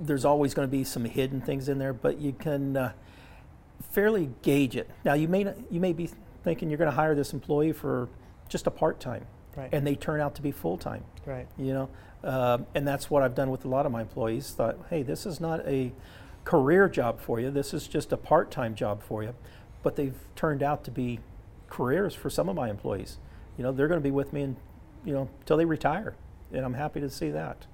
there's 0.00 0.24
always 0.24 0.54
going 0.54 0.66
to 0.66 0.72
be 0.72 0.82
some 0.82 1.04
hidden 1.04 1.42
things 1.42 1.68
in 1.68 1.78
there, 1.78 1.92
but 1.92 2.18
you 2.18 2.32
can 2.32 2.74
uh, 2.74 2.92
fairly 3.90 4.30
gauge 4.40 4.76
it. 4.76 4.88
Now, 5.04 5.12
you 5.12 5.28
may 5.28 5.44
not, 5.44 5.56
you 5.70 5.78
may 5.78 5.92
be 5.92 6.08
thinking 6.44 6.70
you're 6.70 6.78
going 6.78 6.90
to 6.90 6.96
hire 6.96 7.14
this 7.14 7.32
employee 7.32 7.72
for 7.72 8.08
just 8.48 8.66
a 8.66 8.70
part 8.70 9.00
time, 9.00 9.26
Right. 9.56 9.68
and 9.72 9.86
they 9.86 9.94
turn 9.96 10.20
out 10.20 10.34
to 10.36 10.42
be 10.42 10.52
full 10.52 10.78
time 10.78 11.04
Right. 11.26 11.46
you 11.58 11.72
know 11.74 11.88
um, 12.24 12.66
and 12.74 12.86
that's 12.86 13.10
what 13.10 13.22
i've 13.22 13.34
done 13.34 13.50
with 13.50 13.64
a 13.64 13.68
lot 13.68 13.86
of 13.86 13.92
my 13.92 14.00
employees 14.02 14.52
thought 14.52 14.76
hey 14.90 15.02
this 15.02 15.26
is 15.26 15.40
not 15.40 15.66
a 15.66 15.92
career 16.44 16.88
job 16.88 17.20
for 17.20 17.40
you 17.40 17.50
this 17.50 17.74
is 17.74 17.86
just 17.88 18.12
a 18.12 18.16
part-time 18.16 18.74
job 18.76 19.02
for 19.02 19.22
you 19.24 19.34
but 19.82 19.96
they've 19.96 20.14
turned 20.36 20.62
out 20.62 20.84
to 20.84 20.90
be 20.92 21.18
careers 21.68 22.14
for 22.14 22.30
some 22.30 22.48
of 22.48 22.54
my 22.56 22.70
employees 22.70 23.18
you 23.56 23.64
know 23.64 23.72
they're 23.72 23.88
going 23.88 24.00
to 24.00 24.04
be 24.04 24.10
with 24.12 24.32
me 24.32 24.42
and 24.42 24.56
you 25.04 25.12
know 25.12 25.28
till 25.44 25.56
they 25.56 25.64
retire 25.64 26.14
and 26.52 26.64
i'm 26.64 26.74
happy 26.74 27.00
to 27.00 27.10
see 27.10 27.30
that 27.30 27.66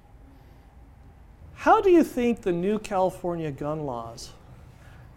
How 1.53 1.81
do 1.81 1.89
you 1.89 2.03
think 2.03 2.41
the 2.41 2.51
new 2.51 2.79
California 2.79 3.51
gun 3.51 3.85
laws 3.85 4.31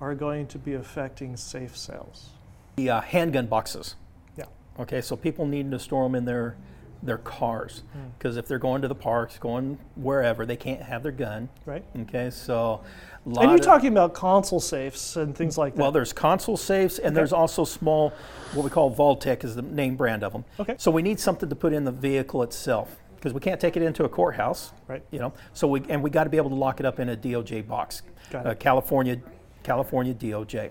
are 0.01 0.15
going 0.15 0.47
to 0.49 0.59
be 0.59 0.75
affecting 0.75 1.37
safe 1.37 1.77
sales? 1.77 2.31
The 2.79 2.91
uh, 2.91 3.01
handgun 3.03 3.47
boxes 3.47 3.97
Yeah. 4.37 4.45
Okay, 4.81 5.01
so 5.01 5.17
people 5.17 5.47
need 5.47 5.71
to 5.73 5.79
store 5.79 6.05
them 6.05 6.15
in 6.15 6.25
their 6.25 6.57
their 7.01 7.19
cars 7.19 7.83
Hmm. 7.93 8.09
because 8.19 8.37
if 8.37 8.49
they're 8.49 8.59
going 8.59 8.83
to 8.83 8.89
the 8.89 8.95
parks, 8.95 9.39
going 9.39 9.79
wherever, 9.95 10.45
they 10.45 10.57
can't 10.57 10.83
have 10.83 11.05
their 11.05 11.13
gun. 11.13 11.49
Right. 11.65 11.85
Okay, 12.01 12.29
so 12.31 12.81
a 13.25 13.29
lot 13.29 13.43
And 13.43 13.51
you're 13.53 13.61
talking 13.61 13.93
about 13.93 14.15
console 14.15 14.59
safes 14.59 15.15
and 15.17 15.33
things 15.37 15.57
like 15.57 15.77
that. 15.77 15.81
Well, 15.81 15.93
there's 15.93 16.13
console 16.13 16.57
safes, 16.57 16.99
and 16.99 17.17
there's 17.17 17.33
also 17.33 17.65
small, 17.65 18.13
what 18.53 18.65
we 18.65 18.71
call 18.71 18.93
Vaultek 18.93 19.45
is 19.45 19.55
the 19.55 19.63
name 19.63 19.95
brand 19.95 20.25
of 20.25 20.33
them. 20.33 20.45
Okay. 20.59 20.75
So 20.77 20.91
we 20.91 21.03
need 21.03 21.21
something 21.21 21.49
to 21.49 21.55
put 21.55 21.73
in 21.73 21.85
the 21.85 21.93
vehicle 21.93 22.43
itself 22.43 22.97
because 23.15 23.33
we 23.33 23.39
can't 23.41 23.61
take 23.61 23.77
it 23.77 23.83
into 23.85 24.03
a 24.05 24.09
courthouse. 24.09 24.73
Right. 24.89 25.05
You 25.13 25.21
know. 25.21 25.33
So 25.53 25.69
we 25.69 25.83
and 25.89 26.03
we 26.03 26.11
got 26.11 26.25
to 26.25 26.31
be 26.31 26.37
able 26.37 26.51
to 26.51 26.57
lock 26.57 26.81
it 26.81 26.87
up 26.87 26.99
in 26.99 27.11
a 27.11 27.17
DOJ 27.17 27.63
box. 27.69 28.03
Got 28.31 28.45
Uh. 28.45 28.55
California, 28.57 29.19
California 29.63 30.15
DOJ. 30.15 30.71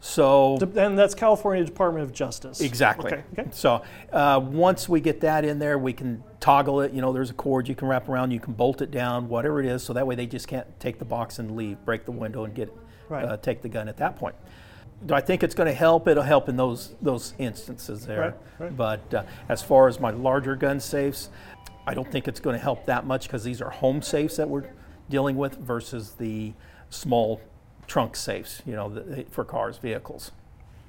So 0.00 0.58
and 0.76 0.98
that's 0.98 1.14
California 1.14 1.64
Department 1.64 2.04
of 2.04 2.12
Justice. 2.12 2.60
Exactly. 2.60 3.12
Okay. 3.12 3.24
okay. 3.38 3.48
So 3.50 3.82
uh, 4.12 4.40
once 4.42 4.88
we 4.88 5.00
get 5.00 5.20
that 5.22 5.44
in 5.44 5.58
there, 5.58 5.78
we 5.78 5.92
can 5.92 6.22
toggle 6.38 6.82
it. 6.82 6.92
You 6.92 7.00
know, 7.00 7.12
there's 7.12 7.30
a 7.30 7.34
cord 7.34 7.66
you 7.68 7.74
can 7.74 7.88
wrap 7.88 8.08
around. 8.08 8.30
You 8.30 8.40
can 8.40 8.52
bolt 8.52 8.82
it 8.82 8.90
down, 8.90 9.28
whatever 9.28 9.60
it 9.60 9.66
is. 9.66 9.82
So 9.82 9.92
that 9.94 10.06
way 10.06 10.14
they 10.14 10.26
just 10.26 10.48
can't 10.48 10.66
take 10.78 10.98
the 10.98 11.04
box 11.04 11.38
and 11.38 11.56
leave, 11.56 11.84
break 11.84 12.04
the 12.04 12.12
window, 12.12 12.44
and 12.44 12.54
get 12.54 12.72
Right. 13.08 13.24
uh, 13.24 13.36
take 13.36 13.62
the 13.62 13.68
gun 13.68 13.88
at 13.88 13.96
that 13.98 14.16
point. 14.16 14.34
Do 15.04 15.14
I 15.14 15.20
think 15.20 15.42
it's 15.44 15.54
going 15.54 15.68
to 15.68 15.74
help? 15.74 16.08
It'll 16.08 16.22
help 16.22 16.48
in 16.48 16.56
those 16.56 16.94
those 17.00 17.34
instances 17.38 18.04
there. 18.06 18.20
Right, 18.20 18.34
right. 18.58 18.76
But 18.76 19.14
uh, 19.14 19.22
as 19.48 19.62
far 19.62 19.88
as 19.88 20.00
my 20.00 20.10
larger 20.10 20.56
gun 20.56 20.80
safes, 20.80 21.30
I 21.86 21.94
don't 21.94 22.10
think 22.10 22.26
it's 22.26 22.40
going 22.40 22.56
to 22.56 22.62
help 22.62 22.86
that 22.86 23.06
much 23.06 23.28
because 23.28 23.44
these 23.44 23.62
are 23.62 23.70
home 23.70 24.02
safes 24.02 24.36
that 24.36 24.48
we're 24.48 24.64
dealing 25.08 25.36
with 25.36 25.56
versus 25.58 26.12
the 26.12 26.52
small 26.90 27.40
trunk 27.86 28.16
safes. 28.16 28.62
You 28.66 28.74
know, 28.74 28.88
the, 28.88 29.24
for 29.30 29.44
cars, 29.44 29.78
vehicles. 29.78 30.32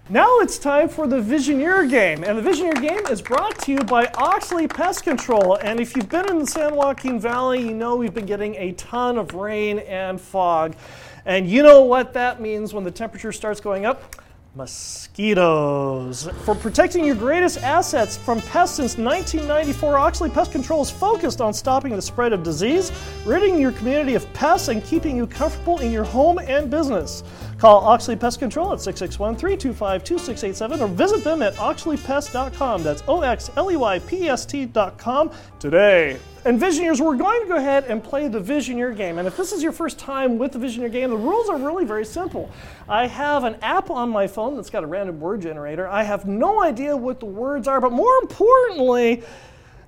Now 0.10 0.39
it's 0.39 0.58
time 0.58 0.88
for 0.88 1.06
the 1.06 1.18
Visioneer 1.18 1.89
game. 1.89 2.24
And 2.24 2.38
the 2.38 2.42
Visioneer 2.42 2.82
game 2.82 3.06
is 3.08 3.22
brought 3.22 3.60
to 3.63 3.74
you 3.74 3.80
by 3.80 4.10
Oxley 4.16 4.66
Pest 4.66 5.04
Control. 5.04 5.58
And 5.58 5.82
if 5.82 5.98
you've 5.98 6.08
been 6.08 6.30
in 6.30 6.39
the 6.39 6.48
San 6.48 6.75
Joaquin 6.75 7.20
Valley, 7.20 7.62
you 7.62 7.74
know 7.74 7.98
we've 7.98 8.13
been 8.13 8.25
getting 8.25 8.56
a 8.56 8.72
ton 8.74 9.18
of 9.18 9.34
rain 9.34 9.80
and 9.80 10.20
fog. 10.20 10.77
And 11.25 11.50
you 11.50 11.62
know 11.62 11.82
what 11.82 12.13
that 12.13 12.39
means 12.39 12.74
when 12.74 12.86
the 12.86 12.92
temperature 12.92 13.34
starts 13.34 13.60
going 13.60 13.86
up? 13.86 14.16
Mosquitoes. 14.56 16.30
For 16.44 16.56
protecting 16.56 17.06
your 17.06 17.16
greatest 17.16 17.60
assets 17.60 18.18
from 18.18 18.42
pests 18.42 18.77
since 18.77 18.98
1994, 18.98 19.98
Oxley 19.98 20.30
Pest 20.30 20.51
Control 20.51 20.82
is 20.82 20.89
focused 20.89 21.42
on 21.42 21.54
stopping 21.54 21.96
the 21.96 22.01
spread 22.01 22.34
of 22.34 22.44
disease, 22.44 22.92
ridding 23.25 23.60
your 23.60 23.72
community 23.74 24.16
of 24.16 24.32
pests, 24.34 24.68
and 24.68 24.84
keeping 24.84 25.16
you 25.16 25.27
comfortable 25.27 25.80
in 25.80 25.92
your 25.92 26.04
home 26.04 26.39
and 26.39 26.70
business. 26.72 27.24
Call 27.58 27.84
Oxley 27.84 28.16
Pest 28.16 28.39
Control 28.39 28.74
at 28.74 28.82
661 28.82 29.36
325 29.36 30.04
2687 30.04 30.82
or 30.82 30.88
visit 30.88 31.24
them 31.24 31.42
at 31.42 31.54
oxleypest.com. 31.56 32.84
That's 32.84 33.04
O 33.08 33.22
X 33.22 33.50
L 33.56 33.72
E 33.72 33.75
Y 33.75 34.00
P 34.00 34.30
S 34.30 34.46
T.com 34.46 35.32
today. 35.60 36.20
And 36.48 36.62
Visioneers, 36.62 37.01
we're 37.01 37.18
going 37.18 37.42
to 37.42 37.48
go 37.50 37.58
ahead 37.58 37.84
and 37.89 38.01
play 38.01 38.30
the 38.30 38.39
Visioneer 38.39 38.96
game. 38.96 39.18
And 39.18 39.27
if 39.27 39.36
this 39.36 39.51
is 39.51 39.62
your 39.62 39.74
first 39.74 40.00
time 40.00 40.38
with 40.38 40.54
the 40.54 40.60
Visioneer 40.60 40.89
game, 40.89 41.10
the 41.10 41.18
rules 41.18 41.50
are 41.50 41.58
really 41.58 41.84
very 41.84 42.06
simple. 42.06 42.50
I 42.88 43.06
have 43.06 43.44
an 43.44 43.58
app 43.62 43.89
on 43.89 44.10
my 44.10 44.27
phone 44.27 44.56
that's 44.56 44.70
got 44.70 44.86
a 44.86 44.88
random 44.88 45.20
word 45.20 45.42
generator. 45.42 45.89
I 45.89 46.04
have 46.04 46.25
no 46.25 46.63
idea 46.63 46.96
what 46.96 47.20
the 47.20 47.25
words 47.25 47.68
are, 47.68 47.82
but 47.82 47.92
more 47.92 48.16
importantly, 48.22 49.24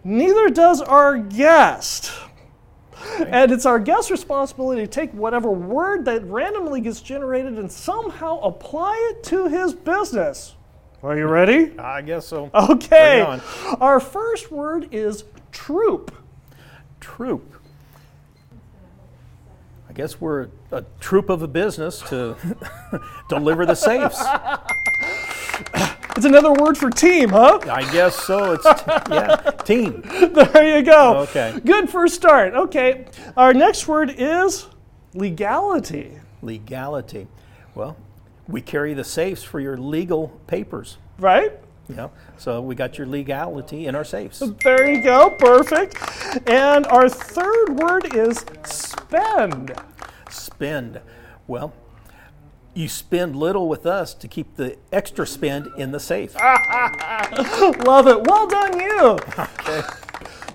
neither 0.04 0.50
does 0.50 0.82
our 0.82 1.18
guest. 1.18 2.12
And 3.20 3.54
it's 3.54 3.66
our 3.66 3.80
guest's 3.80 4.12
responsibility 4.12 4.82
to 4.82 4.88
take 4.88 5.13
whatever 5.13 5.51
word 5.51 6.04
that 6.06 6.25
randomly 6.25 6.82
gets 6.82 7.00
generated 7.00 7.54
and 7.58 7.72
somehow 7.72 8.38
apply 8.42 9.12
it 9.12 9.24
to 9.24 9.48
his 9.48 9.74
business. 9.74 10.58
Are 11.04 11.16
you 11.18 11.28
ready? 11.28 11.80
I 11.80 12.01
guess 12.01 12.28
so. 12.28 12.51
Okay. 12.54 13.22
Our 13.80 14.01
first 14.01 14.51
word 14.51 14.89
is 14.92 15.24
troop. 15.54 16.13
Troop. 17.00 17.56
I 19.89 19.94
guess 19.94 20.22
we're 20.22 20.50
a 20.72 20.84
troop 21.00 21.29
of 21.29 21.41
a 21.41 21.48
business 21.48 22.01
to 22.10 22.36
deliver 23.29 23.65
the 23.65 23.75
safes. 23.75 24.22
It's 26.15 26.25
another 26.25 26.51
word 26.51 26.77
for 26.77 26.89
team, 26.89 27.29
huh? 27.29 27.60
I 27.70 27.89
guess 27.94 28.13
so. 28.13 28.51
It's 28.51 28.65
t- 28.65 28.91
yeah, 29.10 29.36
team. 29.63 30.01
There 30.34 30.77
you 30.77 30.84
go. 30.84 31.20
Okay. 31.20 31.58
Good 31.63 31.89
first 31.89 32.13
start. 32.15 32.53
Okay. 32.56 33.06
Our 33.38 33.53
next 33.53 33.88
word 33.88 34.13
is 34.18 34.68
legality. 35.13 36.12
Legality. 36.41 37.27
Well, 37.74 37.96
we 38.50 38.60
carry 38.60 38.94
the 38.94 39.06
safes 39.06 39.44
for 39.44 39.62
your 39.62 39.77
legal 39.77 40.27
papers. 40.46 40.98
Right? 41.20 41.58
Know, 41.89 42.12
so 42.38 42.62
we 42.62 42.75
got 42.75 43.00
your 43.00 43.08
legality 43.08 43.88
in 43.88 43.96
our 43.96 44.03
safes. 44.03 44.43
There 44.63 44.89
you 44.91 45.01
go. 45.01 45.31
Perfect. 45.31 45.98
And 46.48 46.86
our 46.86 47.10
third 47.10 47.79
word 47.79 48.15
is 48.15 48.46
spend. 48.63 49.74
Spend. 50.29 51.01
Well, 51.48 51.74
you 52.75 52.88
spend 52.88 53.36
little 53.36 53.67
with 53.67 53.88
us 53.88 54.13
to 54.13 54.27
keep 54.27 54.55
the 54.55 54.77
extra 54.91 55.25
spend 55.25 55.67
in 55.77 55.91
the 55.91 56.00
safe. 56.00 56.36
Love 57.86 58.08
it. 58.08 58.24
Well 58.27 58.48
done, 58.48 58.79
you. 58.79 59.19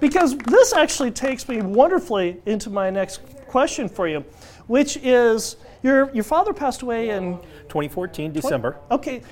Because 0.01 0.37
this 0.39 0.73
actually 0.73 1.11
takes 1.11 1.49
me 1.49 1.61
wonderfully 1.63 2.41
into 2.47 2.71
my 2.71 2.91
next 2.91 3.21
question 3.49 3.89
for 3.89 4.07
you, 4.07 4.25
which 4.69 4.97
is 4.99 5.57
your 5.83 6.13
your 6.15 6.25
father 6.25 6.53
passed 6.53 6.83
away 6.83 7.11
in 7.11 7.39
2014 7.69 8.33
December. 8.33 8.77
okay, 8.91 9.23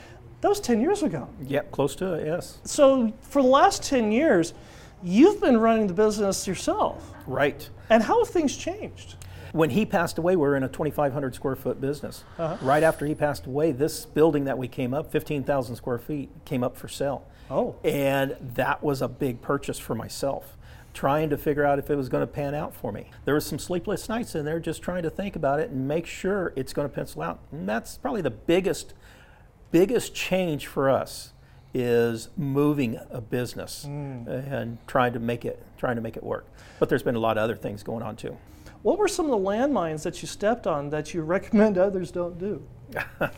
that 0.42 0.48
was 0.48 0.60
10 0.60 0.80
years 0.80 1.02
ago. 1.02 1.28
Yep, 1.46 1.70
close 1.70 1.96
to 1.96 2.14
it. 2.14 2.26
Yes. 2.26 2.58
So 2.64 3.12
for 3.22 3.40
the 3.40 3.48
last 3.48 3.82
10 3.84 4.12
years, 4.12 4.52
you've 5.02 5.40
been 5.40 5.56
running 5.56 5.86
the 5.86 5.94
business 5.94 6.46
yourself. 6.46 7.12
Right. 7.26 7.68
And 7.88 8.02
how 8.02 8.22
have 8.24 8.32
things 8.32 8.56
changed? 8.56 9.16
When 9.52 9.70
he 9.70 9.84
passed 9.84 10.18
away, 10.18 10.34
we 10.34 10.42
were 10.42 10.56
in 10.56 10.62
a 10.62 10.68
2,500 10.68 11.34
square 11.34 11.56
foot 11.56 11.80
business. 11.80 12.24
Uh-huh. 12.38 12.56
Right 12.64 12.82
after 12.82 13.06
he 13.06 13.14
passed 13.14 13.46
away, 13.46 13.72
this 13.72 14.04
building 14.04 14.44
that 14.44 14.58
we 14.58 14.66
came 14.66 14.94
up, 14.94 15.12
15,000 15.12 15.76
square 15.76 15.98
feet, 15.98 16.30
came 16.44 16.64
up 16.64 16.76
for 16.76 16.88
sale. 16.88 17.26
Oh. 17.50 17.76
And 17.84 18.36
that 18.54 18.82
was 18.82 19.02
a 19.02 19.08
big 19.08 19.42
purchase 19.42 19.78
for 19.78 19.94
myself, 19.94 20.56
trying 20.94 21.28
to 21.30 21.36
figure 21.36 21.64
out 21.64 21.78
if 21.78 21.90
it 21.90 21.96
was 21.96 22.08
going 22.08 22.22
to 22.22 22.26
pan 22.26 22.54
out 22.54 22.74
for 22.74 22.92
me. 22.92 23.10
There 23.26 23.34
was 23.34 23.44
some 23.44 23.58
sleepless 23.58 24.08
nights 24.08 24.34
in 24.34 24.46
there 24.46 24.58
just 24.58 24.80
trying 24.80 25.02
to 25.02 25.10
think 25.10 25.36
about 25.36 25.60
it 25.60 25.68
and 25.70 25.86
make 25.86 26.06
sure 26.06 26.54
it's 26.56 26.72
going 26.72 26.88
to 26.88 26.94
pencil 26.94 27.20
out. 27.20 27.40
And 27.52 27.68
that's 27.68 27.98
probably 27.98 28.22
the 28.22 28.30
biggest, 28.30 28.94
biggest 29.72 30.14
change 30.14 30.66
for 30.68 30.88
us 30.88 31.32
is 31.74 32.28
moving 32.36 32.98
a 33.10 33.20
business 33.20 33.86
mm. 33.88 34.26
and 34.28 34.78
trying 34.86 35.12
to 35.14 35.18
make 35.18 35.44
it 35.44 35.64
trying 35.76 35.96
to 35.96 36.02
make 36.02 36.16
it 36.16 36.22
work. 36.22 36.46
But 36.78 36.88
there's 36.88 37.02
been 37.02 37.16
a 37.16 37.20
lot 37.20 37.38
of 37.38 37.42
other 37.42 37.56
things 37.56 37.82
going 37.82 38.02
on 38.02 38.14
too. 38.14 38.36
What 38.82 38.98
were 38.98 39.08
some 39.08 39.26
of 39.26 39.30
the 39.32 39.48
landmines 39.48 40.02
that 40.02 40.22
you 40.22 40.28
stepped 40.28 40.66
on 40.66 40.90
that 40.90 41.14
you 41.14 41.22
recommend 41.22 41.78
others 41.78 42.10
don't 42.10 42.38
do? 42.38 42.62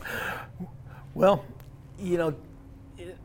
Well, 1.15 1.45
you 1.97 2.17
know, 2.17 2.35
it- 2.97 3.17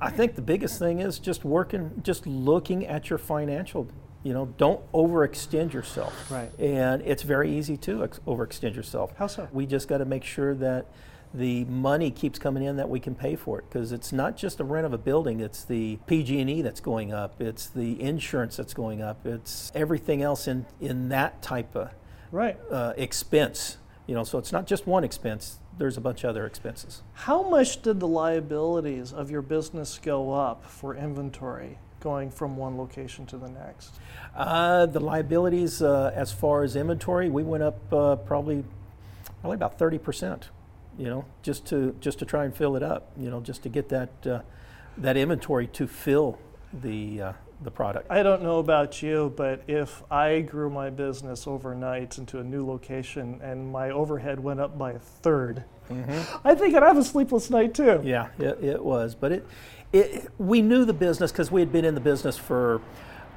I 0.00 0.10
think 0.10 0.34
the 0.34 0.42
biggest 0.42 0.78
thing 0.78 1.00
is 1.00 1.18
just 1.18 1.44
working, 1.44 2.00
just 2.02 2.26
looking 2.26 2.86
at 2.86 3.10
your 3.10 3.18
financial. 3.18 3.86
You 4.24 4.32
know, 4.32 4.46
don't 4.56 4.90
overextend 4.92 5.72
yourself. 5.72 6.30
Right. 6.30 6.50
And 6.58 7.02
it's 7.02 7.22
very 7.22 7.56
easy 7.56 7.76
to 7.78 8.04
ex- 8.04 8.18
overextend 8.26 8.74
yourself. 8.74 9.12
How 9.16 9.26
so? 9.26 9.48
We 9.52 9.66
just 9.66 9.86
got 9.88 9.98
to 9.98 10.04
make 10.04 10.24
sure 10.24 10.54
that 10.56 10.86
the 11.34 11.64
money 11.66 12.10
keeps 12.10 12.38
coming 12.38 12.62
in 12.62 12.76
that 12.76 12.88
we 12.88 12.98
can 12.98 13.14
pay 13.14 13.36
for 13.36 13.58
it 13.58 13.64
because 13.68 13.92
it's 13.92 14.12
not 14.12 14.36
just 14.36 14.58
the 14.58 14.64
rent 14.64 14.86
of 14.86 14.92
a 14.92 14.98
building 14.98 15.40
it's 15.40 15.64
the 15.64 15.98
pg&e 16.06 16.62
that's 16.62 16.80
going 16.80 17.12
up 17.12 17.40
it's 17.40 17.66
the 17.66 18.00
insurance 18.00 18.56
that's 18.56 18.72
going 18.74 19.02
up 19.02 19.26
it's 19.26 19.70
everything 19.74 20.22
else 20.22 20.48
in, 20.48 20.64
in 20.80 21.08
that 21.08 21.40
type 21.42 21.74
of 21.76 21.90
Right. 22.32 22.58
uh, 22.70 22.92
expense 22.96 23.78
you 24.06 24.14
know 24.14 24.24
so 24.24 24.38
it's 24.38 24.52
not 24.52 24.66
just 24.66 24.86
one 24.86 25.04
expense 25.04 25.58
there's 25.76 25.96
a 25.96 26.00
bunch 26.00 26.24
of 26.24 26.30
other 26.30 26.46
expenses 26.46 27.02
How 27.12 27.42
much 27.48 27.82
did 27.82 28.00
the 28.00 28.08
liabilities 28.08 29.12
of 29.12 29.30
your 29.30 29.42
business 29.42 29.98
go 30.02 30.32
up 30.32 30.64
for 30.64 30.94
inventory 30.94 31.78
going 32.00 32.30
from 32.30 32.56
one 32.56 32.78
location 32.78 33.26
to 33.26 33.36
the 33.36 33.48
next? 33.48 33.94
Uh, 34.36 34.86
the 34.86 35.00
liabilities, 35.00 35.82
uh, 35.82 36.12
as 36.14 36.32
far 36.32 36.62
as 36.62 36.76
inventory, 36.76 37.28
we 37.28 37.42
went 37.42 37.62
up 37.62 37.92
uh, 37.92 38.14
probably 38.16 38.64
probably 39.40 39.56
about 39.56 39.78
thirty 39.78 39.98
percent. 39.98 40.48
You 40.98 41.06
know, 41.06 41.24
just 41.42 41.64
to 41.66 41.96
just 42.00 42.18
to 42.18 42.24
try 42.26 42.44
and 42.44 42.54
fill 42.54 42.76
it 42.76 42.82
up. 42.82 43.12
You 43.16 43.30
know, 43.30 43.40
just 43.40 43.62
to 43.62 43.68
get 43.68 43.88
that 43.88 44.26
uh, 44.26 44.40
that 44.98 45.16
inventory 45.16 45.66
to 45.68 45.86
fill 45.86 46.38
the 46.72 47.22
uh, 47.22 47.32
the 47.62 47.70
product. 47.70 48.10
I 48.10 48.22
don't 48.22 48.42
know 48.42 48.58
about 48.58 49.00
you, 49.02 49.32
but 49.36 49.62
if 49.66 50.02
I 50.10 50.40
grew 50.40 50.68
my 50.70 50.90
business 50.90 51.46
overnight 51.46 52.18
into 52.18 52.38
a 52.38 52.44
new 52.44 52.66
location 52.66 53.40
and 53.42 53.70
my 53.72 53.90
overhead 53.90 54.38
went 54.38 54.60
up 54.60 54.78
by 54.78 54.92
a 54.92 55.00
3rd 55.22 55.64
I 56.44 56.54
think 56.54 56.74
I'd 56.74 56.82
have 56.82 56.98
a 56.98 57.04
sleepless 57.04 57.50
night 57.50 57.74
too. 57.74 58.00
Yeah, 58.04 58.28
it, 58.38 58.62
it 58.62 58.84
was, 58.84 59.14
but 59.14 59.32
it, 59.32 59.46
it 59.92 60.28
we 60.38 60.60
knew 60.60 60.84
the 60.84 60.92
business 60.92 61.32
because 61.32 61.50
we 61.50 61.60
had 61.60 61.72
been 61.72 61.84
in 61.84 61.94
the 61.94 62.00
business 62.00 62.36
for 62.36 62.80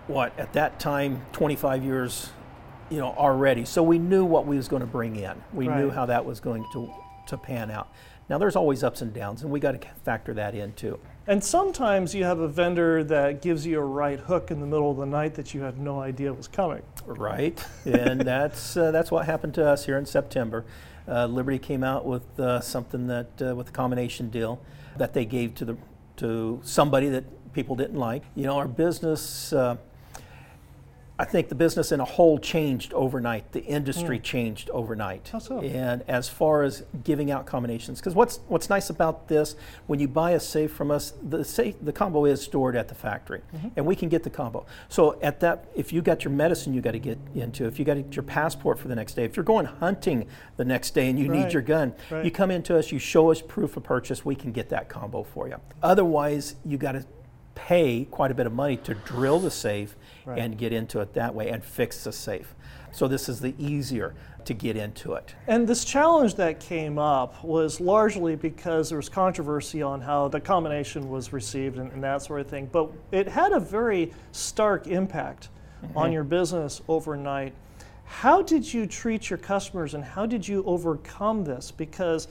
what 0.08 0.38
at 0.38 0.54
that 0.54 0.80
time 0.80 1.26
twenty 1.32 1.56
five 1.56 1.84
years, 1.84 2.30
you 2.90 2.98
know 2.98 3.12
already. 3.12 3.66
So 3.66 3.82
we 3.84 4.00
knew 4.00 4.26
what 4.26 4.46
we 4.46 4.58
was 4.58 4.68
going 4.68 4.82
to 4.82 4.88
bring 4.88 5.16
in. 5.16 5.42
We 5.54 5.68
knew 5.68 5.90
how 5.90 6.06
that 6.08 6.26
was 6.26 6.40
going 6.40 6.66
to 6.74 6.94
to 7.28 7.38
pan 7.38 7.72
out. 7.72 7.92
Now 8.30 8.38
there's 8.38 8.56
always 8.56 8.84
ups 8.84 9.02
and 9.02 9.14
downs, 9.14 9.42
and 9.42 9.52
we 9.52 9.60
got 9.60 9.80
to 9.80 9.88
factor 10.06 10.34
that 10.36 10.56
in 10.56 10.74
too. 10.74 11.00
And 11.28 11.44
sometimes 11.44 12.16
you 12.16 12.24
have 12.24 12.40
a 12.40 12.48
vendor 12.48 13.04
that 13.04 13.42
gives 13.42 13.66
you 13.66 13.80
a 13.80 13.84
right 13.84 14.20
hook 14.20 14.52
in 14.52 14.60
the 14.60 14.66
middle 14.66 14.90
of 14.90 14.98
the 14.98 15.06
night 15.06 15.36
that 15.36 15.54
you 15.54 15.62
had 15.62 15.78
no 15.78 16.00
idea 16.00 16.34
was 16.34 16.48
coming. 16.48 16.82
Right, 17.06 17.62
and 17.86 18.22
that's 18.26 18.78
uh, 18.78 18.92
that's 18.92 19.12
what 19.12 19.26
happened 19.26 19.54
to 19.56 19.68
us 19.68 19.86
here 19.86 19.98
in 19.98 20.06
September. 20.06 20.66
Uh, 21.08 21.26
Liberty 21.26 21.60
came 21.60 21.84
out 21.84 22.06
with 22.06 22.40
uh, 22.40 22.62
something 22.62 23.08
that 23.08 23.42
uh, 23.42 23.56
with 23.56 23.70
a 23.70 23.72
combination 23.74 24.30
deal 24.30 24.62
that 24.98 25.14
they 25.14 25.26
gave 25.26 25.54
to 25.56 25.66
the 25.66 25.78
to 26.18 26.62
somebody 26.64 27.10
that 27.10 27.54
people 27.54 27.76
didn't 27.76 28.00
like. 28.00 28.24
You 28.36 28.46
know, 28.46 28.58
our 28.58 28.68
business. 28.68 29.54
I 31.22 31.26
think 31.26 31.50
the 31.50 31.56
business 31.56 31.92
in 31.92 32.00
a 32.00 32.06
whole 32.06 32.40
changed 32.40 32.94
overnight. 32.96 33.52
The 33.52 33.64
industry 33.64 34.18
changed 34.18 34.72
overnight. 34.72 35.30
How 35.32 35.38
so? 35.38 35.62
And 35.62 36.02
as 36.08 36.28
far 36.28 36.64
as 36.64 36.84
giving 37.04 37.30
out 37.30 37.46
combinations, 37.46 38.00
because 38.00 38.16
what's 38.16 38.40
what's 38.48 38.72
nice 38.72 38.90
about 38.90 39.28
this, 39.28 39.56
when 39.86 40.00
you 40.00 40.08
buy 40.08 40.32
a 40.32 40.40
safe 40.40 40.72
from 40.72 40.90
us, 40.90 41.14
the 41.22 41.46
safe 41.46 41.76
the 41.80 41.94
combo 41.94 42.26
is 42.26 42.42
stored 42.42 42.76
at 42.76 42.88
the 42.88 42.96
factory, 42.96 43.42
Mm-hmm. 43.56 43.68
and 43.76 43.86
we 43.86 43.96
can 43.96 44.10
get 44.10 44.24
the 44.24 44.32
combo. 44.32 44.66
So 44.90 45.20
at 45.22 45.40
that, 45.42 45.66
if 45.76 45.94
you 45.94 46.02
got 46.02 46.24
your 46.24 46.32
medicine, 46.34 46.74
you 46.74 46.82
got 46.82 46.94
to 46.94 47.00
get 47.00 47.20
into. 47.36 47.68
If 47.68 47.78
you 47.78 47.86
got 47.86 48.16
your 48.16 48.24
passport 48.24 48.80
for 48.80 48.88
the 48.88 48.96
next 48.96 49.14
day, 49.14 49.24
if 49.24 49.36
you're 49.36 49.44
going 49.44 49.68
hunting 49.68 50.26
the 50.58 50.66
next 50.66 50.96
day 50.96 51.08
and 51.08 51.20
you 51.20 51.30
Right. 51.30 51.44
need 51.44 51.54
your 51.54 51.62
gun, 51.62 51.94
Right. 52.10 52.26
you 52.26 52.32
come 52.32 52.50
into 52.50 52.76
us, 52.76 52.92
you 52.92 52.98
show 52.98 53.30
us 53.30 53.42
proof 53.44 53.78
of 53.78 53.84
purchase, 53.84 54.26
we 54.26 54.34
can 54.34 54.52
get 54.52 54.70
that 54.70 54.90
combo 54.90 55.22
for 55.22 55.48
you. 55.48 55.58
Otherwise, 55.84 56.56
you 56.66 56.78
got 56.80 56.94
to 56.94 57.06
pay 57.68 58.06
quite 58.06 58.32
a 58.32 58.34
bit 58.34 58.46
of 58.46 58.54
money 58.54 58.78
to 58.78 58.94
drill 58.94 59.40
the 59.40 59.52
safe 59.52 59.96
Right. 60.26 60.38
and 60.38 60.58
get 60.58 60.72
into 60.72 61.00
it 61.00 61.14
that 61.14 61.34
way 61.34 61.50
and 61.50 61.64
fix 61.64 62.04
the 62.04 62.12
safe. 62.12 62.54
So 62.92 63.08
this 63.08 63.28
is 63.28 63.40
the 63.40 63.56
easier 63.58 64.14
to 64.46 64.54
get 64.54 64.76
into 64.76 65.14
it. 65.14 65.34
And 65.48 65.68
this 65.68 65.84
challenge 65.84 66.36
that 66.36 66.60
came 66.60 67.00
up 67.00 67.44
was 67.44 67.80
largely 67.80 68.36
because 68.36 68.90
there 68.90 68.98
was 68.98 69.10
controversy 69.10 69.82
on 69.82 70.02
how 70.02 70.28
the 70.28 70.40
combination 70.40 71.10
was 71.10 71.34
received 71.34 71.78
and, 71.78 71.92
and 71.92 72.04
that 72.04 72.22
sort 72.22 72.42
of 72.42 72.48
thing. 72.48 72.70
But 72.72 72.92
it 73.12 73.28
had 73.28 73.52
a 73.52 73.60
very 73.60 74.14
stark 74.32 74.88
impact 74.88 75.50
mm-hmm. 75.84 75.98
on 75.98 76.12
your 76.12 76.24
business 76.24 76.82
overnight. 76.88 77.54
How 78.06 78.42
did 78.42 78.72
you 78.72 78.86
treat 78.86 79.30
your 79.30 79.40
customers 79.40 79.94
and 79.94 80.04
how 80.04 80.26
did 80.26 80.48
you 80.48 80.64
overcome 80.66 81.44
this? 81.44 81.72
Because 81.72 82.28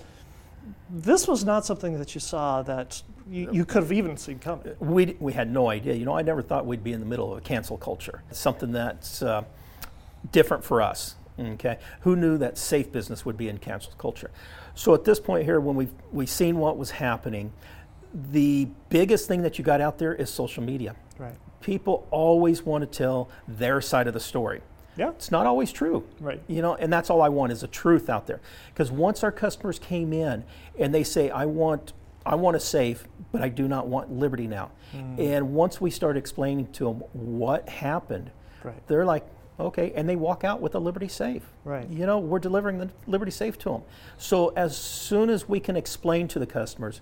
this 0.90 1.26
was 1.26 1.44
not 1.44 1.64
something 1.64 1.98
that 1.98 2.14
you 2.14 2.20
saw 2.20 2.62
that 2.62 3.02
you, 3.30 3.48
you 3.52 3.64
could 3.64 3.82
have 3.82 3.92
even 3.92 4.16
seen 4.16 4.40
coming. 4.40 4.74
We, 4.80 5.16
we 5.20 5.32
had 5.32 5.50
no 5.50 5.68
idea. 5.70 5.94
You 5.94 6.04
know, 6.04 6.16
I 6.16 6.22
never 6.22 6.42
thought 6.42 6.66
we'd 6.66 6.82
be 6.82 6.92
in 6.92 7.00
the 7.00 7.06
middle 7.06 7.32
of 7.32 7.38
a 7.38 7.40
cancel 7.40 7.78
culture. 7.78 8.22
It's 8.28 8.40
something 8.40 8.72
that's 8.72 9.22
uh, 9.22 9.44
different 10.32 10.64
for 10.64 10.82
us. 10.82 11.14
Okay, 11.38 11.78
who 12.00 12.16
knew 12.16 12.36
that 12.36 12.58
safe 12.58 12.92
business 12.92 13.24
would 13.24 13.38
be 13.38 13.48
in 13.48 13.56
cancel 13.56 13.92
culture? 13.96 14.30
So 14.74 14.92
at 14.92 15.04
this 15.04 15.18
point 15.18 15.44
here, 15.44 15.58
when 15.58 15.74
we've 15.74 15.92
we 16.12 16.26
seen 16.26 16.58
what 16.58 16.76
was 16.76 16.90
happening, 16.90 17.52
the 18.12 18.68
biggest 18.90 19.26
thing 19.26 19.40
that 19.42 19.56
you 19.56 19.64
got 19.64 19.80
out 19.80 19.96
there 19.96 20.14
is 20.14 20.28
social 20.28 20.62
media. 20.62 20.96
Right. 21.18 21.34
People 21.62 22.06
always 22.10 22.62
want 22.62 22.82
to 22.82 22.98
tell 22.98 23.30
their 23.48 23.80
side 23.80 24.06
of 24.06 24.12
the 24.12 24.20
story. 24.20 24.60
Yeah. 24.98 25.10
It's 25.10 25.30
not 25.30 25.46
always 25.46 25.72
true. 25.72 26.04
Right. 26.18 26.42
You 26.46 26.60
know, 26.60 26.74
and 26.74 26.92
that's 26.92 27.08
all 27.08 27.22
I 27.22 27.30
want 27.30 27.52
is 27.52 27.62
a 27.62 27.68
truth 27.68 28.10
out 28.10 28.26
there. 28.26 28.40
Because 28.74 28.90
once 28.90 29.24
our 29.24 29.32
customers 29.32 29.78
came 29.78 30.12
in 30.12 30.44
and 30.78 30.92
they 30.92 31.04
say, 31.04 31.30
I 31.30 31.46
want 31.46 31.94
I 32.26 32.34
want 32.34 32.56
a 32.56 32.60
safe, 32.60 33.08
but 33.32 33.42
I 33.42 33.48
do 33.48 33.68
not 33.68 33.86
want 33.86 34.12
Liberty 34.12 34.46
now. 34.46 34.70
Hmm. 34.92 35.20
And 35.20 35.54
once 35.54 35.80
we 35.80 35.90
start 35.90 36.16
explaining 36.16 36.66
to 36.72 36.84
them 36.84 36.96
what 37.12 37.68
happened, 37.68 38.30
Right. 38.64 38.86
they're 38.86 39.04
like, 39.04 39.26
okay, 39.58 39.92
and 39.94 40.08
they 40.08 40.16
walk 40.16 40.44
out 40.44 40.60
with 40.60 40.74
a 40.74 40.78
Liberty 40.78 41.08
safe. 41.08 41.42
Right. 41.64 41.88
You 41.88 42.06
know, 42.06 42.18
we're 42.18 42.38
delivering 42.38 42.78
the 42.78 42.90
Liberty 43.06 43.30
safe 43.30 43.58
to 43.60 43.70
them. 43.70 43.82
So 44.18 44.48
as 44.56 44.76
soon 44.76 45.30
as 45.30 45.48
we 45.48 45.60
can 45.60 45.76
explain 45.76 46.28
to 46.28 46.38
the 46.38 46.46
customers, 46.46 47.00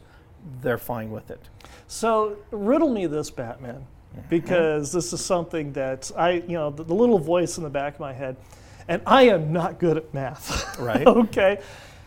they're 0.61 0.79
fine 0.79 1.11
with 1.11 1.31
it. 1.31 1.49
So 1.87 2.37
riddle 2.51 2.91
me 2.93 3.07
this, 3.07 3.31
Batman, 3.31 3.87
because 4.29 4.93
this 4.93 5.13
is 5.13 5.25
something 5.25 5.73
that 5.73 6.11
I, 6.17 6.31
you 6.47 6.55
know, 6.55 6.71
the, 6.71 6.85
the 6.85 6.95
little 6.95 7.19
voice 7.19 7.59
in 7.59 7.65
the 7.65 7.71
back 7.71 7.95
of 7.95 8.01
my 8.01 8.13
head, 8.13 8.37
and 8.89 9.03
I 9.07 9.25
am 9.25 9.53
not 9.53 9.79
good 9.79 9.97
at 9.97 10.13
math. 10.15 10.79
Right. 10.79 11.07
okay. 11.07 11.61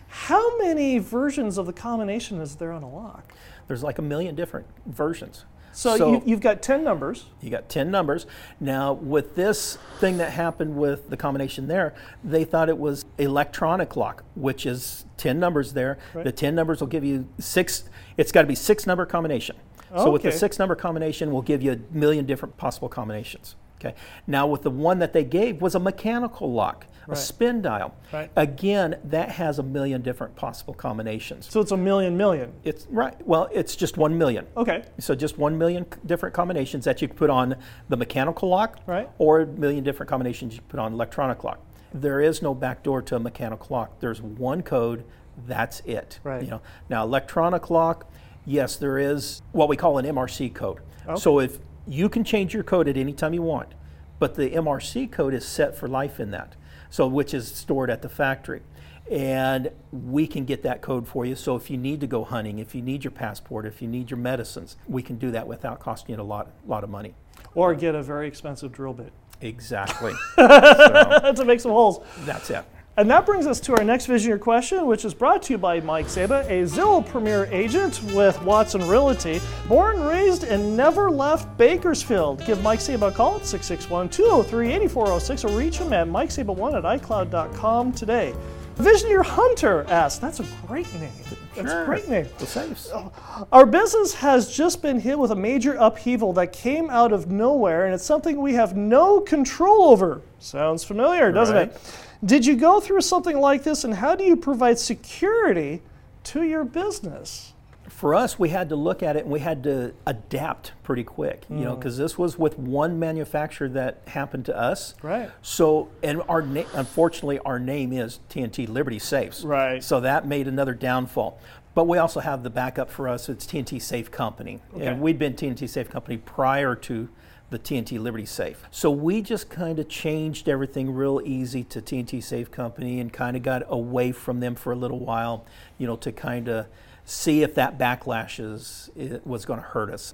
How 0.08 0.58
many 0.58 0.98
versions 0.98 1.58
of 1.58 1.66
the 1.66 1.74
combination 1.74 2.42
is 2.42 2.56
there 2.56 2.72
on 2.72 2.84
a 2.84 2.90
lock? 2.90 3.34
There's 3.72 3.84
like 3.84 4.00
a 4.00 4.02
million 4.02 4.36
different 4.36 4.68
versions. 4.86 5.46
So, 5.72 5.96
you, 5.96 6.22
you've 6.26 6.42
got 6.42 6.62
10 6.62 6.84
numbers. 6.84 7.28
You 7.40 7.50
got 7.50 7.70
10 7.70 7.90
numbers. 7.90 8.26
Now, 8.60 8.92
with 8.92 9.38
this 9.38 9.78
thing 10.02 10.18
that 10.18 10.34
happened 10.34 10.76
with 10.76 11.10
the 11.10 11.16
combination 11.16 11.70
there, 11.70 11.96
they 12.22 12.44
thought 12.44 12.68
it 12.68 12.78
was 12.78 13.06
electronic 13.18 13.96
lock, 13.96 14.26
which 14.36 14.66
is 14.66 15.06
10 15.16 15.40
numbers 15.40 15.72
there. 15.72 15.98
Right. 16.14 16.26
The 16.26 16.34
10 16.34 16.54
numbers 16.54 16.82
will 16.82 16.88
give 16.88 17.06
you 17.06 17.30
six, 17.40 17.86
it's 18.18 18.34
got 18.34 18.42
to 18.42 18.48
be 18.48 18.56
six 18.56 18.86
number 18.86 19.06
combination. 19.06 19.56
So 19.96 20.12
with 20.12 20.24
the 20.24 20.34
six 20.34 20.60
number 20.60 20.76
combination, 20.76 21.32
we'll 21.32 21.42
give 21.42 21.64
you 21.64 21.72
a 21.72 21.96
million 21.96 22.26
different 22.26 22.58
possible 22.58 22.90
combinations. 22.90 23.56
Okay. 23.80 23.96
Now, 24.28 24.48
with 24.48 24.64
the 24.64 24.70
one 24.70 25.00
that 25.00 25.14
they 25.14 25.24
gave 25.24 25.62
was 25.62 25.76
a 25.76 25.80
mechanical 25.80 26.52
lock, 26.52 26.88
Right. 27.08 27.18
a 27.18 27.20
spin 27.22 27.62
dial. 27.62 27.96
Right. 28.14 28.30
Again, 28.36 28.98
that 29.06 29.30
has 29.32 29.60
a 29.60 29.64
million 29.64 30.02
different 30.02 30.36
possible 30.36 30.74
combinations. 30.74 31.50
So 31.50 31.60
it's 31.60 31.72
a 31.72 31.78
million 31.78 32.16
million. 32.16 32.54
It's 32.64 32.86
right. 32.90 33.16
Well, 33.26 33.50
it's 33.52 33.76
just 33.76 33.98
one 33.98 34.18
million. 34.18 34.46
Okay. 34.56 34.84
So 35.00 35.16
just 35.16 35.38
one 35.38 35.58
million 35.58 35.86
different 36.06 36.36
combinations 36.36 36.86
that 36.86 37.02
you 37.02 37.08
could 37.08 37.18
put 37.18 37.30
on 37.30 37.56
the 37.90 37.98
mechanical 37.98 38.50
lock, 38.50 38.80
Right. 38.86 39.10
or 39.18 39.42
a 39.42 39.48
million 39.48 39.84
different 39.84 40.10
combinations 40.10 40.56
you 40.56 40.62
put 40.68 40.80
on 40.80 40.94
electronic 40.94 41.44
lock. 41.44 41.60
There 41.94 42.22
is 42.22 42.42
no 42.42 42.54
backdoor 42.54 43.02
to 43.04 43.16
a 43.16 43.20
mechanical 43.20 43.68
lock. 43.76 44.00
There's 44.00 44.22
one 44.22 44.62
code. 44.62 45.04
That's 45.48 45.80
it. 45.82 46.20
Right. 46.24 46.44
You 46.44 46.50
know. 46.52 46.62
Now 46.90 47.04
electronic 47.04 47.70
lock, 47.70 48.10
yes, 48.46 48.76
there 48.76 48.98
is 49.00 49.42
what 49.52 49.68
we 49.70 49.76
call 49.76 49.98
an 49.98 50.06
MRC 50.06 50.54
code. 50.54 50.80
Oh. 51.08 51.16
So 51.16 51.40
if 51.40 51.60
you 51.88 52.10
can 52.10 52.24
change 52.24 52.54
your 52.54 52.64
code 52.64 52.88
at 52.88 52.96
any 52.96 53.12
time 53.14 53.34
you 53.34 53.42
want, 53.42 53.74
but 54.20 54.36
the 54.36 54.52
MRC 54.52 55.12
code 55.12 55.34
is 55.34 55.44
set 55.46 55.76
for 55.76 55.88
life 55.88 56.20
in 56.20 56.30
that. 56.32 56.56
So 56.92 57.08
which 57.08 57.34
is 57.34 57.48
stored 57.48 57.90
at 57.90 58.04
the 58.04 58.10
factory. 58.10 58.62
And 59.10 59.72
we 59.92 60.28
can 60.28 60.46
get 60.46 60.62
that 60.64 60.82
code 60.82 61.08
for 61.08 61.26
you. 61.26 61.36
So 61.36 61.56
if 61.56 61.72
you 61.72 61.78
need 61.78 62.00
to 62.02 62.08
go 62.08 62.24
hunting, 62.24 62.60
if 62.60 62.76
you 62.76 62.84
need 62.84 63.04
your 63.04 63.12
passport, 63.12 63.66
if 63.66 63.82
you 63.82 63.88
need 63.88 64.12
your 64.12 64.20
medicines, 64.20 64.78
we 64.88 65.02
can 65.02 65.18
do 65.18 65.32
that 65.32 65.48
without 65.48 65.80
costing 65.80 66.16
you 66.16 66.22
a 66.22 66.24
lot, 66.24 66.52
lot 66.68 66.84
of 66.84 66.90
money. 66.90 67.16
Or 67.56 67.74
get 67.74 67.96
a 67.96 68.04
very 68.04 68.28
expensive 68.28 68.72
drill 68.72 68.94
bit 68.94 69.12
Exactly. 69.42 70.14
to 70.38 71.44
make 71.46 71.60
some 71.60 71.72
holes. 71.72 72.00
That's 72.20 72.50
it. 72.50 72.64
And 73.02 73.10
that 73.10 73.26
brings 73.26 73.48
us 73.48 73.60
to 73.62 73.76
our 73.76 73.84
next 73.84 74.06
Visioneer 74.06 74.40
question, 74.40 74.86
which 74.86 75.06
is 75.06 75.16
brought 75.16 75.42
to 75.42 75.54
you 75.54 75.58
by 75.58 75.80
Mike 75.80 76.08
Saba, 76.08 76.46
a 76.48 76.66
Zillow 76.66 77.04
Premier 77.04 77.50
agent 77.52 78.00
with 78.14 78.40
Watson 78.44 78.88
Realty, 78.88 79.42
born, 79.68 80.00
raised, 80.04 80.44
and 80.44 80.78
never 80.78 81.10
left 81.10 81.58
Bakersfield. 81.58 82.46
Give 82.46 82.62
Mike 82.62 82.80
Saba 82.80 83.08
a 83.08 83.12
call 83.12 83.38
at 83.38 83.48
661 83.48 84.10
203 84.10 84.74
8406 84.74 85.46
or 85.46 85.58
reach 85.58 85.80
him 85.80 85.94
at 85.94 86.06
mikesaba1 86.06 86.78
at 86.78 87.02
iCloud.com 87.02 87.92
today. 87.94 88.36
Visioneer 88.78 89.26
Hunter 89.26 89.84
asks, 89.90 90.20
that's 90.20 90.40
a 90.40 90.46
great 90.68 90.86
name. 91.00 91.10
That's 91.56 91.72
a 91.72 91.86
great 91.86 92.08
name. 92.08 92.28
The 92.38 92.46
safes. 92.46 92.92
Uh, 92.92 93.10
our 93.52 93.66
business 93.66 94.14
has 94.14 94.56
just 94.56 94.84
been 94.84 95.00
hit 95.00 95.18
with 95.18 95.32
a 95.32 95.36
major 95.36 95.74
upheaval 95.74 96.34
that 96.34 96.54
came 96.54 96.92
out 96.92 97.12
of 97.12 97.32
nowhere, 97.32 97.86
and 97.86 97.96
it's 97.96 98.06
something 98.06 98.40
we 98.40 98.54
have 98.54 98.78
no 98.78 99.20
control 99.22 99.86
over. 99.86 100.22
Sounds 100.38 100.84
familiar, 100.84 101.32
doesn't 101.32 101.56
Right. 101.56 101.68
it? 101.70 101.82
Did 102.24 102.46
you 102.46 102.56
go 102.56 102.80
through 102.80 103.02
something 103.02 103.38
like 103.38 103.64
this, 103.64 103.84
and 103.84 103.96
how 103.96 104.16
do 104.16 104.24
you 104.24 104.36
provide 104.36 104.78
security 104.80 105.82
to 106.26 106.44
your 106.44 106.64
business? 106.64 107.54
for 107.88 108.16
us, 108.16 108.40
we 108.40 108.50
had 108.50 108.70
to 108.70 108.76
look 108.76 109.04
at 109.04 109.16
it 109.18 109.24
and 109.26 109.32
we 109.32 109.40
had 109.42 109.62
to 109.64 109.94
adapt 110.08 110.72
pretty 110.82 111.04
quick, 111.04 111.44
you 111.50 111.58
Mm. 111.58 111.64
know, 111.64 111.76
because 111.76 111.98
this 111.98 112.18
was 112.18 112.40
with 112.40 112.58
one 112.58 112.98
manufacturer 112.98 113.68
that 113.70 113.98
happened 114.08 114.46
to 114.46 114.58
us. 114.58 114.96
Right. 115.04 115.30
So, 115.42 115.90
and 116.02 116.22
our 116.30 116.42
na- 116.42 116.64
unfortunately, 116.74 117.38
our 117.40 117.60
name 117.60 117.92
is 117.92 118.20
T&T 118.30 118.66
Liberty 118.66 118.98
Safes. 118.98 119.44
Right. 119.44 119.84
So 119.84 120.00
that 120.00 120.26
made 120.26 120.48
another 120.48 120.74
downfall. 120.74 121.38
But 121.76 121.86
we 121.88 121.98
also 122.00 122.22
have 122.22 122.42
the 122.44 122.50
backup 122.50 122.90
for 122.90 123.08
us. 123.10 123.28
It's 123.30 123.46
T&T 123.46 123.78
Safe 123.80 124.10
Company, 124.10 124.62
Okay. 124.74 124.88
and 124.88 125.02
we'd 125.02 125.20
been 125.20 125.36
T&T 125.36 125.68
Safe 125.68 125.90
Company 125.90 126.18
prior 126.18 126.76
to 126.76 127.10
the 127.52 127.60
T&T 127.60 128.00
Liberty 128.00 128.26
Safe. 128.26 128.64
So 128.72 128.90
we 128.90 129.22
just 129.22 129.50
kind 129.50 129.78
of 129.78 129.88
changed 129.90 130.48
everything 130.50 130.92
real 130.94 131.22
easy 131.24 131.64
to 131.66 131.82
T&T 131.82 132.22
Safe 132.22 132.50
Company 132.50 133.00
and 133.00 133.12
kind 133.14 133.36
of 133.38 133.44
got 133.44 133.62
away 133.68 134.12
from 134.14 134.40
them 134.40 134.56
for 134.56 134.72
a 134.72 134.76
little 134.76 135.00
while, 135.00 135.46
you 135.78 135.86
know, 135.86 135.98
to 135.98 136.12
kind 136.14 136.48
of 136.48 136.66
see 137.06 137.44
if 137.44 137.54
that 137.56 137.78
backlash 137.78 138.40
is, 138.40 138.90
was 139.26 139.46
going 139.46 139.60
to 139.60 139.66
hurt 139.66 139.92
us. 139.94 140.14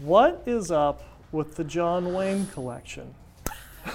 What 0.00 0.44
is 0.46 0.70
up 0.70 1.02
with 1.32 1.56
the 1.56 1.64
John 1.64 2.14
Wayne 2.14 2.46
collection? 2.46 3.14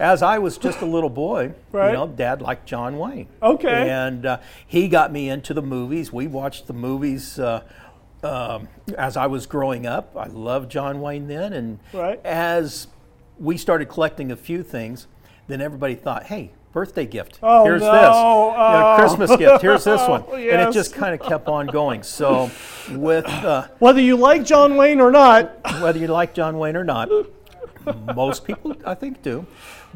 As 0.00 0.22
I 0.22 0.38
was 0.38 0.58
just 0.58 0.80
a 0.80 0.86
little 0.86 1.10
boy, 1.10 1.54
Right. 1.72 1.88
you 1.88 1.94
know, 1.96 2.06
Dad 2.06 2.40
liked 2.40 2.66
John 2.66 2.98
Wayne. 2.98 3.26
Okay. 3.42 3.90
And 3.90 4.24
uh, 4.26 4.38
he 4.66 4.86
got 4.88 5.10
me 5.10 5.28
into 5.28 5.52
the 5.54 5.62
movies. 5.62 6.12
We 6.12 6.28
watched 6.28 6.68
the 6.68 6.72
movies 6.72 7.38
uh, 7.38 7.62
um, 8.22 8.68
as 8.96 9.16
I 9.16 9.26
was 9.26 9.46
growing 9.46 9.86
up. 9.86 10.16
I 10.16 10.26
loved 10.26 10.70
John 10.70 11.00
Wayne 11.00 11.28
then, 11.28 11.52
and 11.52 11.78
Right. 11.92 12.20
as 12.24 12.88
we 13.38 13.56
started 13.56 13.88
collecting 13.88 14.30
a 14.32 14.36
few 14.36 14.62
things, 14.62 15.06
then 15.46 15.60
everybody 15.60 15.94
thought, 15.94 16.24
"Hey, 16.24 16.50
birthday 16.72 17.06
gift. 17.06 17.38
Oh, 17.42 17.64
Here's 17.64 17.80
no. 17.82 17.92
this. 17.92 18.02
You 18.02 18.08
know, 18.08 18.54
Oh. 18.56 18.96
Christmas 18.98 19.36
gift. 19.36 19.62
Here's 19.62 19.84
this 19.84 20.06
one." 20.08 20.24
And 20.32 20.42
Yes. 20.44 20.70
it 20.70 20.72
just 20.78 20.94
kind 20.94 21.14
of 21.18 21.26
kept 21.26 21.48
on 21.48 21.66
going. 21.68 22.02
So, 22.02 22.50
with 22.90 23.26
uh, 23.26 23.68
Whether 23.78 24.00
you 24.00 24.16
like 24.16 24.44
John 24.44 24.76
Wayne 24.76 25.00
or 25.00 25.10
not, 25.10 25.50
whether 25.80 25.98
you 25.98 26.08
like 26.08 26.34
John 26.34 26.58
Wayne 26.58 26.76
or 26.76 26.84
not. 26.84 27.08
Most 28.14 28.44
people, 28.44 28.76
I 28.84 28.94
think, 28.94 29.22
do. 29.22 29.46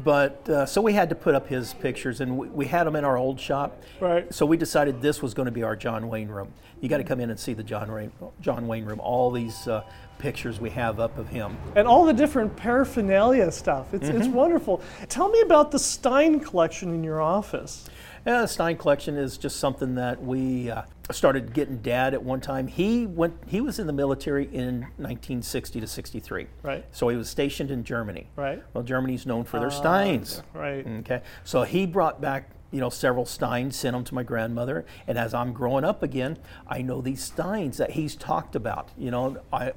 But 0.03 0.47
uh, 0.49 0.65
so 0.65 0.81
we 0.81 0.93
had 0.93 1.09
to 1.09 1.15
put 1.15 1.35
up 1.35 1.47
his 1.47 1.73
pictures, 1.75 2.21
and 2.21 2.37
we, 2.37 2.47
we 2.47 2.65
had 2.65 2.85
them 2.85 2.95
in 2.95 3.05
our 3.05 3.17
old 3.17 3.39
shop. 3.39 3.81
Right. 3.99 4.31
So 4.33 4.45
we 4.45 4.57
decided 4.57 5.01
this 5.01 5.21
was 5.21 5.33
going 5.33 5.45
to 5.45 5.51
be 5.51 5.63
our 5.63 5.75
John 5.75 6.07
Wayne 6.07 6.29
room. 6.29 6.53
You 6.81 6.89
got 6.89 6.97
to 6.97 7.03
come 7.03 7.19
in 7.19 7.29
and 7.29 7.39
see 7.39 7.53
the 7.53 7.63
John 7.63 7.91
Wayne 7.91 8.11
John 8.41 8.67
Wayne 8.67 8.85
room. 8.85 8.99
All 8.99 9.31
these 9.31 9.67
uh, 9.67 9.83
pictures 10.17 10.59
we 10.59 10.69
have 10.71 10.99
up 10.99 11.17
of 11.17 11.29
him. 11.29 11.55
and 11.75 11.87
all 11.87 12.05
the 12.05 12.13
different 12.13 12.55
paraphernalia 12.55 13.51
stuff. 13.51 13.93
It's, 13.93 14.07
it's 14.09 14.27
wonderful. 14.27 14.81
Tell 15.09 15.29
me 15.29 15.41
about 15.41 15.71
the 15.71 15.79
Stein 15.79 16.39
collection 16.39 16.93
in 16.93 17.03
your 17.03 17.21
office. 17.21 17.89
Yeah, 18.25 18.41
the 18.41 18.47
Stein 18.47 18.77
collection 18.77 19.17
is 19.17 19.37
just 19.37 19.57
something 19.59 19.95
that 19.95 20.21
we 20.21 20.69
uh, 20.69 20.83
started 21.11 21.53
getting. 21.53 21.77
Dad 21.77 22.13
at 22.13 22.23
one 22.23 22.39
time. 22.39 22.67
He 22.67 23.05
went. 23.05 23.35
He 23.47 23.59
was 23.59 23.79
in 23.79 23.87
the 23.87 23.93
military 23.93 24.45
in 24.45 24.81
1960 24.97 25.81
to 25.81 25.87
63. 25.87 26.47
Right. 26.61 26.85
So 26.91 27.09
he 27.09 27.17
was 27.17 27.29
stationed 27.29 27.71
in 27.71 27.83
Germany. 27.83 28.27
Right. 28.35 28.63
Well, 28.73 28.83
Germany's 28.83 29.25
known 29.25 29.43
for 29.43 29.59
their 29.59 29.67
ah, 29.67 29.71
Steins. 29.71 30.41
Right. 30.53 30.85
Okay. 30.85 31.21
So 31.43 31.63
he 31.63 31.85
brought 31.85 32.21
back, 32.21 32.51
you 32.71 32.79
know, 32.79 32.89
several 32.89 33.25
Steins, 33.25 33.75
sent 33.75 33.93
them 33.93 34.03
to 34.05 34.15
my 34.15 34.23
grandmother, 34.23 34.85
and 35.07 35.17
as 35.17 35.33
I'm 35.33 35.51
growing 35.51 35.83
up 35.83 36.03
again, 36.03 36.37
I 36.67 36.81
know 36.81 37.01
these 37.01 37.23
Steins 37.23 37.77
that 37.77 37.91
he's 37.91 38.15
talked 38.15 38.55
about. 38.55 38.89
You 38.97 39.11
know, 39.11 39.37
I 39.51 39.73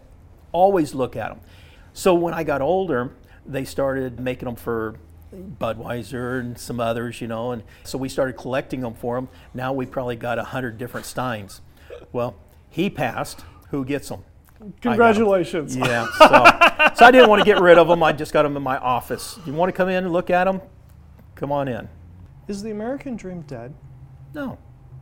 always 0.53 0.95
look 0.95 1.17
at 1.17 1.31
them. 1.31 1.41
So 1.93 2.15
when 2.15 2.35
I 2.35 2.45
got 2.45 2.61
older, 2.61 3.13
they 3.45 3.65
started 3.65 4.21
making 4.21 4.47
them 4.47 4.57
for 4.57 4.97
Budweiser 5.35 6.41
and 6.41 6.59
some 6.59 6.81
others, 6.81 7.21
you 7.21 7.29
know, 7.29 7.51
and 7.53 7.63
so 7.85 7.99
we 7.99 8.09
started 8.09 8.35
collecting 8.37 8.81
them 8.81 8.95
for 8.95 9.17
him. 9.17 9.29
Now 9.55 9.73
we 9.73 9.87
probably 9.87 10.17
got 10.17 10.39
a 10.39 10.45
hundred 10.45 10.79
different 10.79 11.07
Steins. 11.07 11.61
Well, 12.13 12.37
he 12.69 12.89
passed. 12.91 13.45
Who 13.71 13.85
gets 13.85 14.09
them? 14.09 14.25
I 14.57 14.59
got 14.61 14.65
'em. 14.65 14.73
Congratulations. 14.81 15.77
Yeah. 15.77 16.07
So, 16.19 16.27
so 16.95 17.05
I 17.07 17.11
didn't 17.11 17.29
want 17.29 17.41
to 17.41 17.45
get 17.45 17.61
rid 17.61 17.77
of 17.79 17.89
them. 17.89 18.03
I 18.03 18.13
just 18.13 18.33
got 18.33 18.45
them 18.45 18.57
in 18.57 18.63
my 18.63 18.79
office. 18.79 19.39
You 19.45 19.53
want 19.53 19.69
to 19.69 19.77
come 19.77 19.89
in 19.89 20.05
and 20.05 20.13
look 20.13 20.31
at 20.31 20.45
them? 20.45 20.61
Come 21.35 21.53
on 21.53 21.69
in. 21.69 21.89
Is 22.49 22.63
the 22.63 22.71
American 22.71 23.17
dream 23.17 23.43
dead? 23.43 23.75
No. 24.35 24.59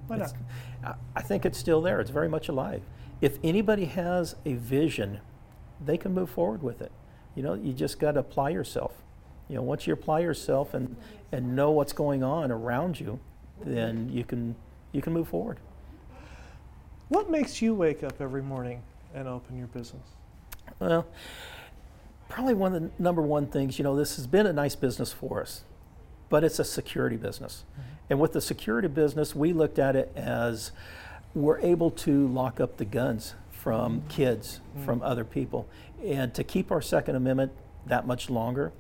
Why 0.07 0.17
not? 0.17 0.29
It's- 0.31 0.97
I 1.17 1.23
think 1.23 1.47
it's 1.47 1.57
still 1.59 1.81
there. 1.81 2.01
It's 2.01 2.11
very 2.11 2.29
much 2.29 2.49
alive. 2.49 2.83
If 3.21 3.39
anybody 3.45 3.85
has 3.87 4.35
a 4.45 4.55
vision, 4.55 5.21
they 5.81 5.97
can 5.97 6.13
move 6.13 6.29
forward 6.31 6.63
with 6.63 6.83
it. 6.83 6.93
You 7.35 7.43
know, 7.43 7.55
you 7.55 7.73
just 7.73 7.99
got 7.99 8.13
to 8.13 8.21
apply 8.21 8.51
yourself. 8.51 9.04
You 9.49 9.57
know, 9.57 9.63
once 9.63 9.87
you 9.87 9.93
apply 9.93 10.21
yourself 10.21 10.75
and, 10.75 10.97
and 11.33 11.55
know 11.55 11.71
what's 11.71 11.93
going 11.93 12.23
on 12.23 12.51
around 12.51 12.99
you, 12.99 13.19
then 13.65 14.09
you 14.11 14.25
can 14.25 14.55
you 14.93 15.03
can 15.03 15.13
move 15.13 15.29
forward. 15.29 15.59
What 17.09 17.31
makes 17.31 17.61
you 17.61 17.75
wake 17.75 18.03
up 18.03 18.21
every 18.21 18.43
morning 18.43 18.83
and 19.15 19.29
open 19.29 19.59
your 19.59 19.67
business? 19.69 20.03
Well, 20.79 21.07
probably 22.29 22.55
one 22.55 22.75
of 22.75 22.83
the 22.83 22.91
number 22.99 23.23
one 23.23 23.47
things, 23.47 23.79
you 23.79 23.83
know, 23.83 23.97
this 23.97 24.17
has 24.17 24.27
been 24.27 24.47
a 24.47 24.53
nice 24.53 24.75
business 24.75 25.13
for 25.13 25.43
us, 25.43 25.63
but 26.29 26.45
it's 26.45 26.59
a 26.59 26.65
security 26.65 27.17
business. 27.17 27.65
Mm-hmm. 27.73 27.89
And 28.11 28.21
with 28.21 28.33
the 28.33 28.41
security 28.41 28.89
business, 28.89 29.35
we 29.35 29.53
looked 29.53 29.79
at 29.79 29.97
it 29.97 30.13
as 30.17 30.73
we're 31.35 31.61
able 31.61 31.91
to 31.91 32.27
lock 32.29 32.61
up 32.61 32.77
the 32.77 32.85
guns 32.85 33.35
from 33.51 34.01
mm-hmm. 34.01 34.09
kids, 34.09 34.61
from 34.85 35.01
mm. 35.01 35.05
other 35.05 35.25
people, 35.25 35.67
and 36.05 36.35
to 36.35 36.45
keep 36.45 36.71
our 36.71 36.83
Second 36.83 37.17
Amendment 37.17 37.53
that 37.87 38.07
much 38.07 38.31
longer. 38.31 38.73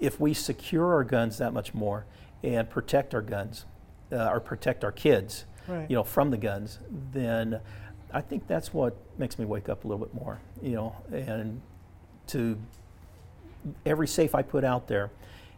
If 0.00 0.20
we 0.20 0.34
secure 0.34 0.94
our 0.94 1.04
guns 1.04 1.38
that 1.38 1.52
much 1.52 1.72
more 1.74 2.04
and 2.42 2.68
protect 2.68 3.14
our 3.14 3.22
guns, 3.22 3.64
uh, 4.12 4.28
or 4.30 4.40
protect 4.40 4.84
our 4.84 4.92
kids, 4.92 5.46
Right. 5.66 5.88
you 5.90 5.96
know, 5.96 6.04
from 6.04 6.30
the 6.30 6.36
guns, 6.36 6.78
then 7.12 7.60
I 8.12 8.20
think 8.20 8.46
that's 8.46 8.72
what 8.72 8.96
makes 9.18 9.38
me 9.38 9.44
wake 9.44 9.68
up 9.68 9.84
a 9.84 9.88
little 9.88 10.04
bit 10.04 10.14
more, 10.14 10.38
you 10.62 10.72
know, 10.76 10.94
and 11.12 11.60
to 12.28 12.56
every 13.84 14.06
safe 14.06 14.34
I 14.34 14.42
put 14.42 14.62
out 14.64 14.86
there 14.86 15.10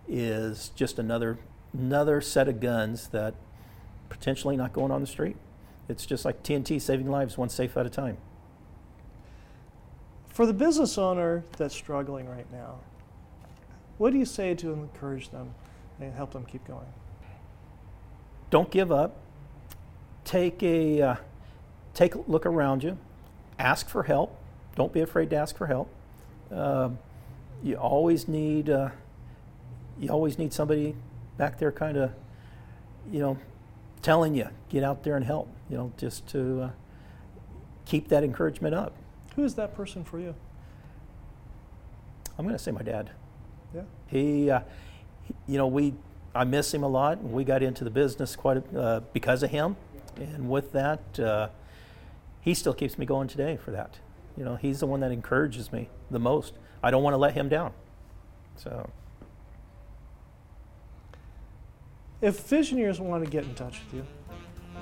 is 0.08 0.70
just 0.74 0.98
another 0.98 1.38
another 1.74 2.22
set 2.22 2.48
of 2.48 2.60
guns 2.60 3.08
that 3.08 3.34
potentially 4.08 4.56
not 4.56 4.72
going 4.72 4.90
on 4.90 5.02
the 5.02 5.06
street. 5.06 5.36
It's 5.88 6.06
just 6.06 6.24
like 6.24 6.42
TNT 6.42 6.80
saving 6.80 7.10
lives 7.10 7.36
one 7.36 7.50
safe 7.50 7.76
at 7.76 7.84
a 7.84 7.90
time. 7.90 8.16
For 10.28 10.46
the 10.46 10.54
business 10.54 10.96
owner 10.96 11.44
that's 11.58 11.74
struggling 11.74 12.26
right 12.28 12.50
now, 12.50 12.76
what 13.98 14.12
do 14.12 14.18
you 14.18 14.24
say 14.24 14.54
to 14.54 14.72
encourage 14.72 15.30
them 15.30 15.54
and 16.00 16.14
help 16.14 16.32
them 16.32 16.44
keep 16.44 16.66
going? 16.66 16.86
Don't 18.50 18.70
give 18.70 18.90
up. 18.90 19.16
Take 20.24 20.62
a 20.62 21.02
uh, 21.02 21.16
take 21.94 22.14
a 22.14 22.20
look 22.26 22.46
around 22.46 22.82
you. 22.82 22.96
Ask 23.58 23.88
for 23.88 24.04
help. 24.04 24.38
Don't 24.76 24.92
be 24.92 25.00
afraid 25.00 25.30
to 25.30 25.36
ask 25.36 25.56
for 25.56 25.66
help. 25.66 25.90
Um, 26.50 26.98
you 27.62 27.76
always 27.76 28.28
need 28.28 28.70
uh, 28.70 28.90
you 29.98 30.08
always 30.10 30.38
need 30.38 30.52
somebody 30.52 30.94
back 31.36 31.58
there, 31.58 31.72
kind 31.72 31.96
of, 31.96 32.12
you 33.10 33.18
know, 33.18 33.38
telling 34.02 34.34
you 34.34 34.48
get 34.68 34.84
out 34.84 35.02
there 35.02 35.16
and 35.16 35.24
help. 35.24 35.48
You 35.68 35.76
know, 35.76 35.92
just 35.96 36.26
to 36.28 36.62
uh, 36.62 36.70
keep 37.84 38.08
that 38.08 38.22
encouragement 38.22 38.74
up. 38.74 38.94
Who 39.34 39.44
is 39.44 39.54
that 39.54 39.74
person 39.74 40.04
for 40.04 40.18
you? 40.18 40.34
I'm 42.38 42.44
going 42.44 42.56
to 42.56 42.62
say 42.62 42.70
my 42.70 42.82
dad. 42.82 43.10
Yeah. 43.74 43.82
He, 44.06 44.50
uh, 44.50 44.60
you 45.46 45.58
know, 45.58 45.66
we, 45.66 45.94
I 46.34 46.44
miss 46.44 46.72
him 46.72 46.82
a 46.82 46.88
lot. 46.88 47.22
We 47.22 47.44
got 47.44 47.62
into 47.62 47.84
the 47.84 47.90
business 47.90 48.36
quite 48.36 48.58
a, 48.74 48.80
uh, 48.80 49.00
because 49.12 49.42
of 49.42 49.50
him, 49.50 49.76
and 50.16 50.48
with 50.48 50.72
that, 50.72 51.20
uh, 51.20 51.48
he 52.40 52.54
still 52.54 52.74
keeps 52.74 52.98
me 52.98 53.06
going 53.06 53.28
today 53.28 53.56
for 53.56 53.70
that. 53.72 53.98
You 54.36 54.44
know, 54.44 54.56
he's 54.56 54.80
the 54.80 54.86
one 54.86 55.00
that 55.00 55.12
encourages 55.12 55.72
me 55.72 55.88
the 56.10 56.18
most. 56.18 56.54
I 56.82 56.90
don't 56.90 57.02
want 57.02 57.14
to 57.14 57.18
let 57.18 57.34
him 57.34 57.48
down. 57.48 57.72
So, 58.56 58.88
If 62.20 62.48
Visioneers 62.48 62.98
want 62.98 63.24
to 63.24 63.30
get 63.30 63.44
in 63.44 63.54
touch 63.54 63.80
with 63.84 63.94
you, 63.94 64.06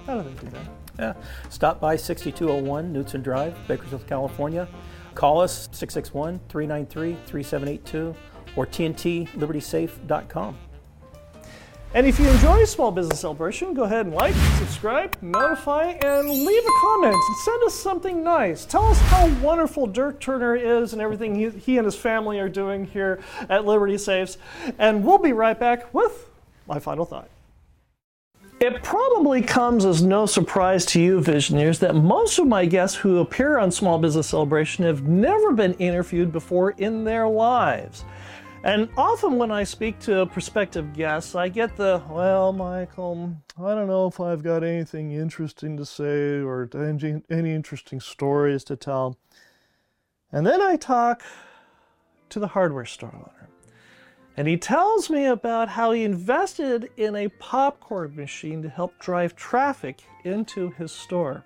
how 0.06 0.20
do 0.20 0.28
they 0.28 0.40
do 0.40 0.46
that? 0.48 0.66
yeah, 0.98 1.14
stop 1.50 1.80
by 1.80 1.96
6201 1.96 2.92
Newton 2.92 3.22
Drive, 3.22 3.54
Bakersfield, 3.68 4.06
California. 4.06 4.66
Call 5.14 5.40
us 5.40 5.68
661 5.72 6.40
393 6.48 7.16
3782 7.26 8.14
or 8.56 8.66
TNTLibertySafe.com. 8.66 10.56
And 11.94 12.06
if 12.06 12.18
you 12.20 12.28
enjoy 12.28 12.64
Small 12.64 12.92
Business 12.92 13.20
Celebration, 13.20 13.72
go 13.72 13.84
ahead 13.84 14.04
and 14.04 14.14
like, 14.14 14.34
subscribe, 14.58 15.16
notify, 15.22 15.92
and 16.04 16.28
leave 16.28 16.62
a 16.62 16.80
comment. 16.80 17.16
Send 17.44 17.62
us 17.62 17.74
something 17.74 18.22
nice. 18.22 18.66
Tell 18.66 18.84
us 18.84 19.00
how 19.02 19.28
wonderful 19.40 19.86
Dirk 19.86 20.20
Turner 20.20 20.56
is 20.56 20.92
and 20.92 21.00
everything 21.00 21.34
he, 21.34 21.48
he 21.48 21.78
and 21.78 21.86
his 21.86 21.94
family 21.94 22.38
are 22.38 22.50
doing 22.50 22.84
here 22.84 23.20
at 23.48 23.64
Liberty 23.64 23.96
Safes. 23.96 24.36
And 24.78 25.04
we'll 25.04 25.16
be 25.16 25.32
right 25.32 25.58
back 25.58 25.94
with 25.94 26.28
my 26.66 26.78
final 26.78 27.06
thought. 27.06 27.30
It 28.58 28.82
probably 28.82 29.42
comes 29.42 29.84
as 29.84 30.02
no 30.02 30.26
surprise 30.26 30.84
to 30.86 31.00
you, 31.00 31.20
Visioneers, 31.20 31.78
that 31.80 31.94
most 31.94 32.38
of 32.38 32.46
my 32.46 32.64
guests 32.66 32.96
who 32.96 33.18
appear 33.18 33.58
on 33.58 33.70
Small 33.70 33.98
Business 33.98 34.26
Celebration 34.28 34.84
have 34.84 35.06
never 35.06 35.52
been 35.52 35.74
interviewed 35.74 36.32
before 36.32 36.72
in 36.72 37.04
their 37.04 37.28
lives. 37.28 38.04
And 38.66 38.88
often 38.96 39.38
when 39.38 39.52
I 39.52 39.62
speak 39.62 40.00
to 40.00 40.26
prospective 40.26 40.92
guests, 40.92 41.36
I 41.36 41.48
get 41.48 41.76
the, 41.76 42.02
well, 42.10 42.52
Michael, 42.52 43.36
I 43.56 43.76
don't 43.76 43.86
know 43.86 44.08
if 44.08 44.18
I've 44.18 44.42
got 44.42 44.64
anything 44.64 45.12
interesting 45.12 45.76
to 45.76 45.86
say 45.86 46.40
or 46.40 46.68
any, 46.74 47.22
interesting 47.30 48.00
stories 48.00 48.64
to 48.64 48.74
tell. 48.74 49.18
And 50.32 50.44
then 50.44 50.60
I 50.60 50.74
talk 50.74 51.22
to 52.28 52.40
the 52.40 52.48
hardware 52.48 52.86
store 52.86 53.14
owner. 53.14 53.48
And 54.36 54.48
he 54.48 54.56
tells 54.56 55.10
me 55.10 55.26
about 55.26 55.68
how 55.68 55.92
he 55.92 56.02
invested 56.02 56.90
in 56.96 57.14
a 57.14 57.28
popcorn 57.28 58.16
machine 58.16 58.62
to 58.62 58.68
help 58.68 58.98
drive 58.98 59.36
traffic 59.36 60.02
into 60.24 60.70
his 60.70 60.90
store. 60.90 61.44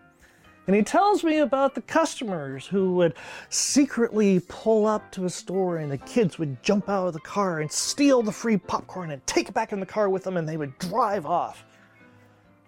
And 0.71 0.77
he 0.77 0.85
tells 0.85 1.25
me 1.25 1.39
about 1.39 1.75
the 1.75 1.83
customers 1.83 2.65
who 2.65 2.95
would 2.95 3.15
secretly 3.49 4.41
pull 4.47 4.87
up 4.87 5.11
to 5.11 5.25
a 5.25 5.29
store 5.29 5.79
and 5.79 5.91
the 5.91 5.99
kids 5.99 6.39
would 6.39 6.63
jump 6.63 6.89
out 6.89 7.09
of 7.09 7.13
the 7.13 7.19
car 7.19 7.59
and 7.59 7.73
steal 7.73 8.23
the 8.23 8.31
free 8.31 8.57
popcorn 8.57 9.11
and 9.11 9.27
take 9.27 9.49
it 9.49 9.53
back 9.53 9.73
in 9.73 9.81
the 9.81 9.85
car 9.85 10.09
with 10.09 10.23
them 10.23 10.37
and 10.37 10.49
they 10.49 10.57
would 10.57 10.79
drive 10.79 11.27
off. 11.27 11.65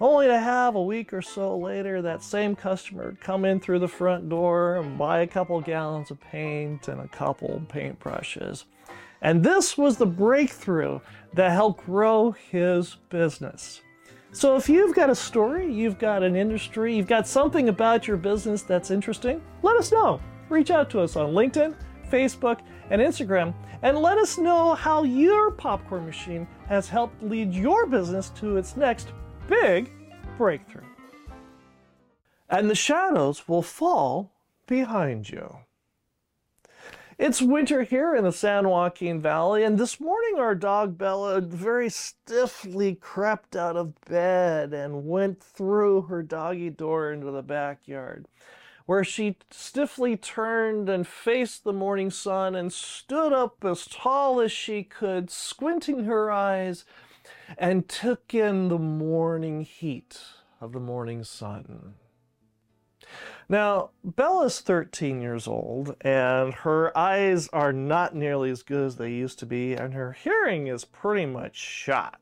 Only 0.01 0.27
to 0.27 0.37
have 0.37 0.75
a 0.75 0.83
week 0.83 1.13
or 1.13 1.23
so 1.23 1.57
later, 1.57 2.03
that 2.03 2.25
same 2.25 2.57
customer 2.57 3.17
come 3.21 3.45
in 3.45 3.61
through 3.61 3.79
the 3.79 3.87
front 3.87 4.29
door 4.29 4.79
and 4.79 4.99
buy 4.99 5.21
a 5.21 5.27
couple 5.29 5.61
gallons 5.61 6.11
of 6.11 6.21
paint 6.21 6.89
and 6.89 7.01
a 7.01 7.07
couple 7.07 7.63
paintbrushes. 7.69 8.65
And 9.21 9.45
this 9.45 9.79
was 9.79 9.97
the 9.97 10.07
breakthrough 10.07 10.99
that 11.35 11.53
helped 11.53 11.87
grow 11.87 12.33
his 12.33 12.97
business. 13.11 13.81
So 14.35 14.57
if 14.57 14.67
you've 14.67 14.95
got 14.95 15.11
a 15.11 15.15
story, 15.15 15.71
you've 15.71 15.99
got 15.99 16.23
an 16.23 16.37
industry, 16.37 16.97
you've 16.97 17.07
got 17.07 17.29
something 17.29 17.69
about 17.69 18.09
your 18.09 18.17
business 18.17 18.63
that's 18.63 18.91
interesting, 18.91 19.43
let 19.63 19.77
us 19.77 19.93
know. 19.93 20.21
Reach 20.49 20.71
out 20.71 20.89
to 20.91 21.01
us 21.01 21.17
on 21.17 21.33
LinkedIn, 21.33 21.75
Facebook, 22.11 22.61
and 22.89 23.01
Instagram, 23.01 23.53
and 23.83 23.99
let 23.99 24.17
us 24.17 24.39
know 24.39 24.75
how 24.75 25.03
your 25.03 25.51
popcorn 25.51 26.07
machine 26.07 26.49
has 26.67 26.89
helped 26.89 27.23
lead 27.23 27.53
your 27.53 27.87
business 27.87 28.31
to 28.31 28.57
its 28.57 28.75
next 28.75 29.13
big 29.49 29.91
breakthrough. 30.39 30.83
And 32.49 32.71
the 32.71 32.75
shadows 32.75 33.47
will 33.47 33.63
fall 33.63 34.33
behind 34.67 35.29
you. 35.29 35.59
It's 37.25 37.41
winter 37.41 37.85
here 37.85 38.17
in 38.17 38.25
the 38.25 38.33
San 38.33 38.69
Joaquin 38.69 39.21
Valley, 39.21 39.63
and 39.63 39.79
this 39.79 40.01
morning 40.01 40.41
our 40.41 40.57
dog 40.57 40.99
Bella 40.99 41.41
very 41.41 41.89
stiffly 41.89 42.97
crept 42.97 43.55
out 43.55 43.77
of 43.77 43.95
bed 44.01 44.75
and 44.75 45.07
went 45.07 45.41
through 45.41 46.03
her 46.03 46.25
doggy 46.25 46.69
door 46.69 47.13
into 47.13 47.31
the 47.31 47.45
backyard, 47.45 48.27
where 48.87 49.05
she 49.05 49.37
stiffly 49.53 50.17
turned 50.17 50.89
and 50.89 51.07
faced 51.07 51.63
the 51.63 51.73
morning 51.73 52.11
sun 52.11 52.57
and 52.57 52.73
stood 52.73 53.33
up 53.33 53.65
as 53.65 53.87
tall 53.87 54.41
as 54.41 54.51
she 54.51 54.83
could, 54.83 55.31
squinting 55.31 56.07
her 56.07 56.29
eyes, 56.29 56.85
and 57.57 57.89
took 57.89 58.35
in 58.35 58.67
the 58.67 58.81
morning 58.81 59.61
heat 59.61 60.19
of 60.61 60.73
the 60.73 60.81
morning 60.81 61.23
sun. 61.23 61.95
Now, 63.49 63.91
Bella's 64.03 64.61
13 64.61 65.21
years 65.21 65.47
old, 65.47 65.95
and 66.01 66.55
her 66.55 66.97
eyes 66.97 67.49
are 67.49 67.73
not 67.73 68.15
nearly 68.15 68.51
as 68.51 68.63
good 68.63 68.87
as 68.87 68.97
they 68.97 69.11
used 69.11 69.39
to 69.41 69.47
be, 69.47 69.75
and 69.75 69.95
her 69.95 70.13
hearing 70.13 70.69
is 70.69 70.85
pretty 70.85 71.27
much 71.27 71.57
shot. 71.57 72.21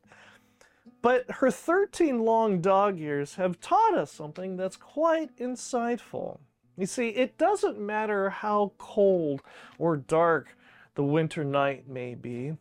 But 1.03 1.31
her 1.31 1.51
13 1.51 2.19
long 2.21 2.61
dog 2.61 2.99
years 2.99 3.37
have 3.37 3.61
taught 3.61 3.95
us 3.95 4.13
something 4.13 4.57
that's 4.57 4.77
quite 4.77 5.37
insightful. 5.37 6.41
You 6.77 6.87
see, 6.87 7.09
it 7.11 7.39
doesn't 7.39 7.79
matter 7.79 8.31
how 8.31 8.73
cold 8.79 9.43
or 9.79 9.97
dark 9.97 10.57
the 10.95 11.05
winter 11.05 11.45
night 11.45 11.89
may 11.89 12.15
be. 12.15 12.57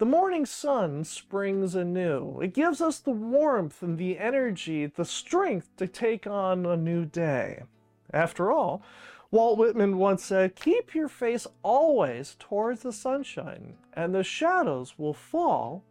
The 0.00 0.06
morning 0.06 0.46
sun 0.46 1.04
springs 1.04 1.74
anew. 1.74 2.40
It 2.40 2.54
gives 2.54 2.80
us 2.80 2.98
the 2.98 3.10
warmth 3.10 3.82
and 3.82 3.98
the 3.98 4.18
energy, 4.18 4.86
the 4.86 5.04
strength 5.04 5.68
to 5.76 5.86
take 5.86 6.26
on 6.26 6.64
a 6.64 6.74
new 6.74 7.04
day. 7.04 7.64
After 8.10 8.50
all, 8.50 8.82
Walt 9.30 9.58
Whitman 9.58 9.98
once 9.98 10.24
said, 10.24 10.56
Keep 10.56 10.94
your 10.94 11.08
face 11.08 11.46
always 11.62 12.34
towards 12.38 12.80
the 12.80 12.94
sunshine, 12.94 13.74
and 13.92 14.14
the 14.14 14.24
shadows 14.24 14.98
will 14.98 15.12
fall 15.12 15.84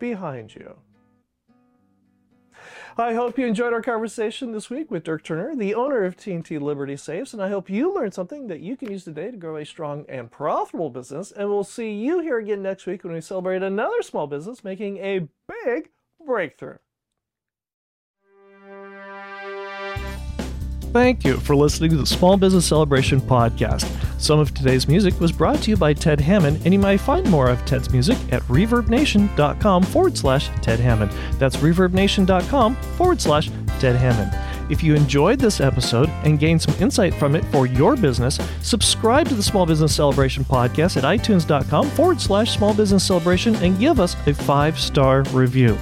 behind 0.00 0.56
you. 0.56 0.74
I 3.00 3.14
hope 3.14 3.38
you 3.38 3.46
enjoyed 3.46 3.72
our 3.72 3.80
conversation 3.80 4.50
this 4.50 4.70
week 4.70 4.90
with 4.90 5.04
Dirk 5.04 5.22
Turner, 5.22 5.54
the 5.54 5.72
owner 5.74 6.04
of 6.04 6.16
T&T 6.16 6.58
Liberty 6.58 6.96
Safes, 6.96 7.32
and 7.32 7.40
I 7.40 7.48
hope 7.48 7.70
you 7.70 7.94
learned 7.94 8.12
something 8.12 8.48
that 8.48 8.58
you 8.58 8.76
can 8.76 8.90
use 8.90 9.04
today 9.04 9.30
to 9.30 9.36
grow 9.36 9.56
a 9.56 9.64
strong 9.64 10.04
and 10.08 10.28
profitable 10.28 10.90
business. 10.90 11.30
And 11.30 11.48
we'll 11.48 11.62
see 11.62 11.92
you 11.92 12.18
here 12.18 12.38
again 12.38 12.60
next 12.60 12.86
week 12.86 13.04
when 13.04 13.12
we 13.12 13.20
celebrate 13.20 13.62
another 13.62 14.02
small 14.02 14.26
business 14.26 14.64
making 14.64 14.98
a 14.98 15.28
big 15.64 15.90
breakthrough. 16.26 16.78
Thank 20.92 21.24
you 21.24 21.36
for 21.36 21.54
listening 21.54 21.90
to 21.90 21.98
the 21.98 22.06
Small 22.06 22.36
Business 22.36 22.66
Celebration 22.66 23.20
podcast. 23.20 24.07
Some 24.18 24.40
of 24.40 24.52
today's 24.52 24.88
music 24.88 25.18
was 25.20 25.30
brought 25.30 25.62
to 25.62 25.70
you 25.70 25.76
by 25.76 25.94
Ted 25.94 26.20
Hammond, 26.20 26.60
and 26.64 26.74
you 26.74 26.80
may 26.80 26.96
find 26.96 27.28
more 27.30 27.48
of 27.48 27.64
Ted's 27.64 27.90
music 27.90 28.18
at 28.32 28.42
reverbnation.com 28.42 29.84
forward 29.84 30.18
slash 30.18 30.50
Ted 30.60 30.80
Hammond. 30.80 31.12
That's 31.38 31.56
reverbnation.com 31.56 32.74
forward 32.74 33.20
slash 33.20 33.48
Ted 33.78 33.94
Hammond. 33.94 34.32
If 34.70 34.82
you 34.82 34.94
enjoyed 34.94 35.38
this 35.38 35.60
episode 35.60 36.08
and 36.24 36.38
gained 36.38 36.60
some 36.60 36.74
insight 36.82 37.14
from 37.14 37.36
it 37.36 37.44
for 37.46 37.66
your 37.66 37.96
business, 37.96 38.38
subscribe 38.60 39.28
to 39.28 39.34
the 39.34 39.42
Small 39.42 39.64
Business 39.64 39.94
Celebration 39.94 40.44
podcast 40.44 40.96
at 40.96 41.04
itunes.com 41.04 41.88
forward 41.90 42.20
slash 42.20 42.56
small 42.56 42.74
business 42.74 43.04
celebration 43.04 43.54
and 43.56 43.78
give 43.78 44.00
us 44.00 44.14
a 44.26 44.34
five 44.34 44.78
star 44.78 45.22
review. 45.32 45.78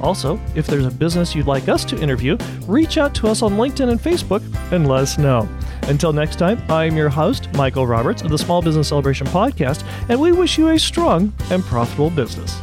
Also, 0.00 0.40
if 0.54 0.66
there's 0.66 0.86
a 0.86 0.90
business 0.90 1.34
you'd 1.34 1.46
like 1.46 1.68
us 1.68 1.84
to 1.84 2.00
interview, 2.00 2.38
reach 2.66 2.96
out 2.96 3.14
to 3.16 3.26
us 3.26 3.42
on 3.42 3.54
LinkedIn 3.54 3.90
and 3.90 4.00
Facebook 4.00 4.42
and 4.72 4.88
let 4.88 5.00
us 5.02 5.18
know. 5.18 5.48
Until 5.90 6.12
next 6.12 6.36
time, 6.36 6.62
I'm 6.68 6.96
your 6.96 7.08
host, 7.08 7.52
Michael 7.54 7.84
Roberts 7.84 8.22
of 8.22 8.30
the 8.30 8.38
Small 8.38 8.62
Business 8.62 8.86
Celebration 8.86 9.26
Podcast, 9.26 9.84
and 10.08 10.20
we 10.20 10.30
wish 10.30 10.56
you 10.56 10.68
a 10.68 10.78
strong 10.78 11.32
and 11.50 11.64
profitable 11.64 12.10
business. 12.10 12.60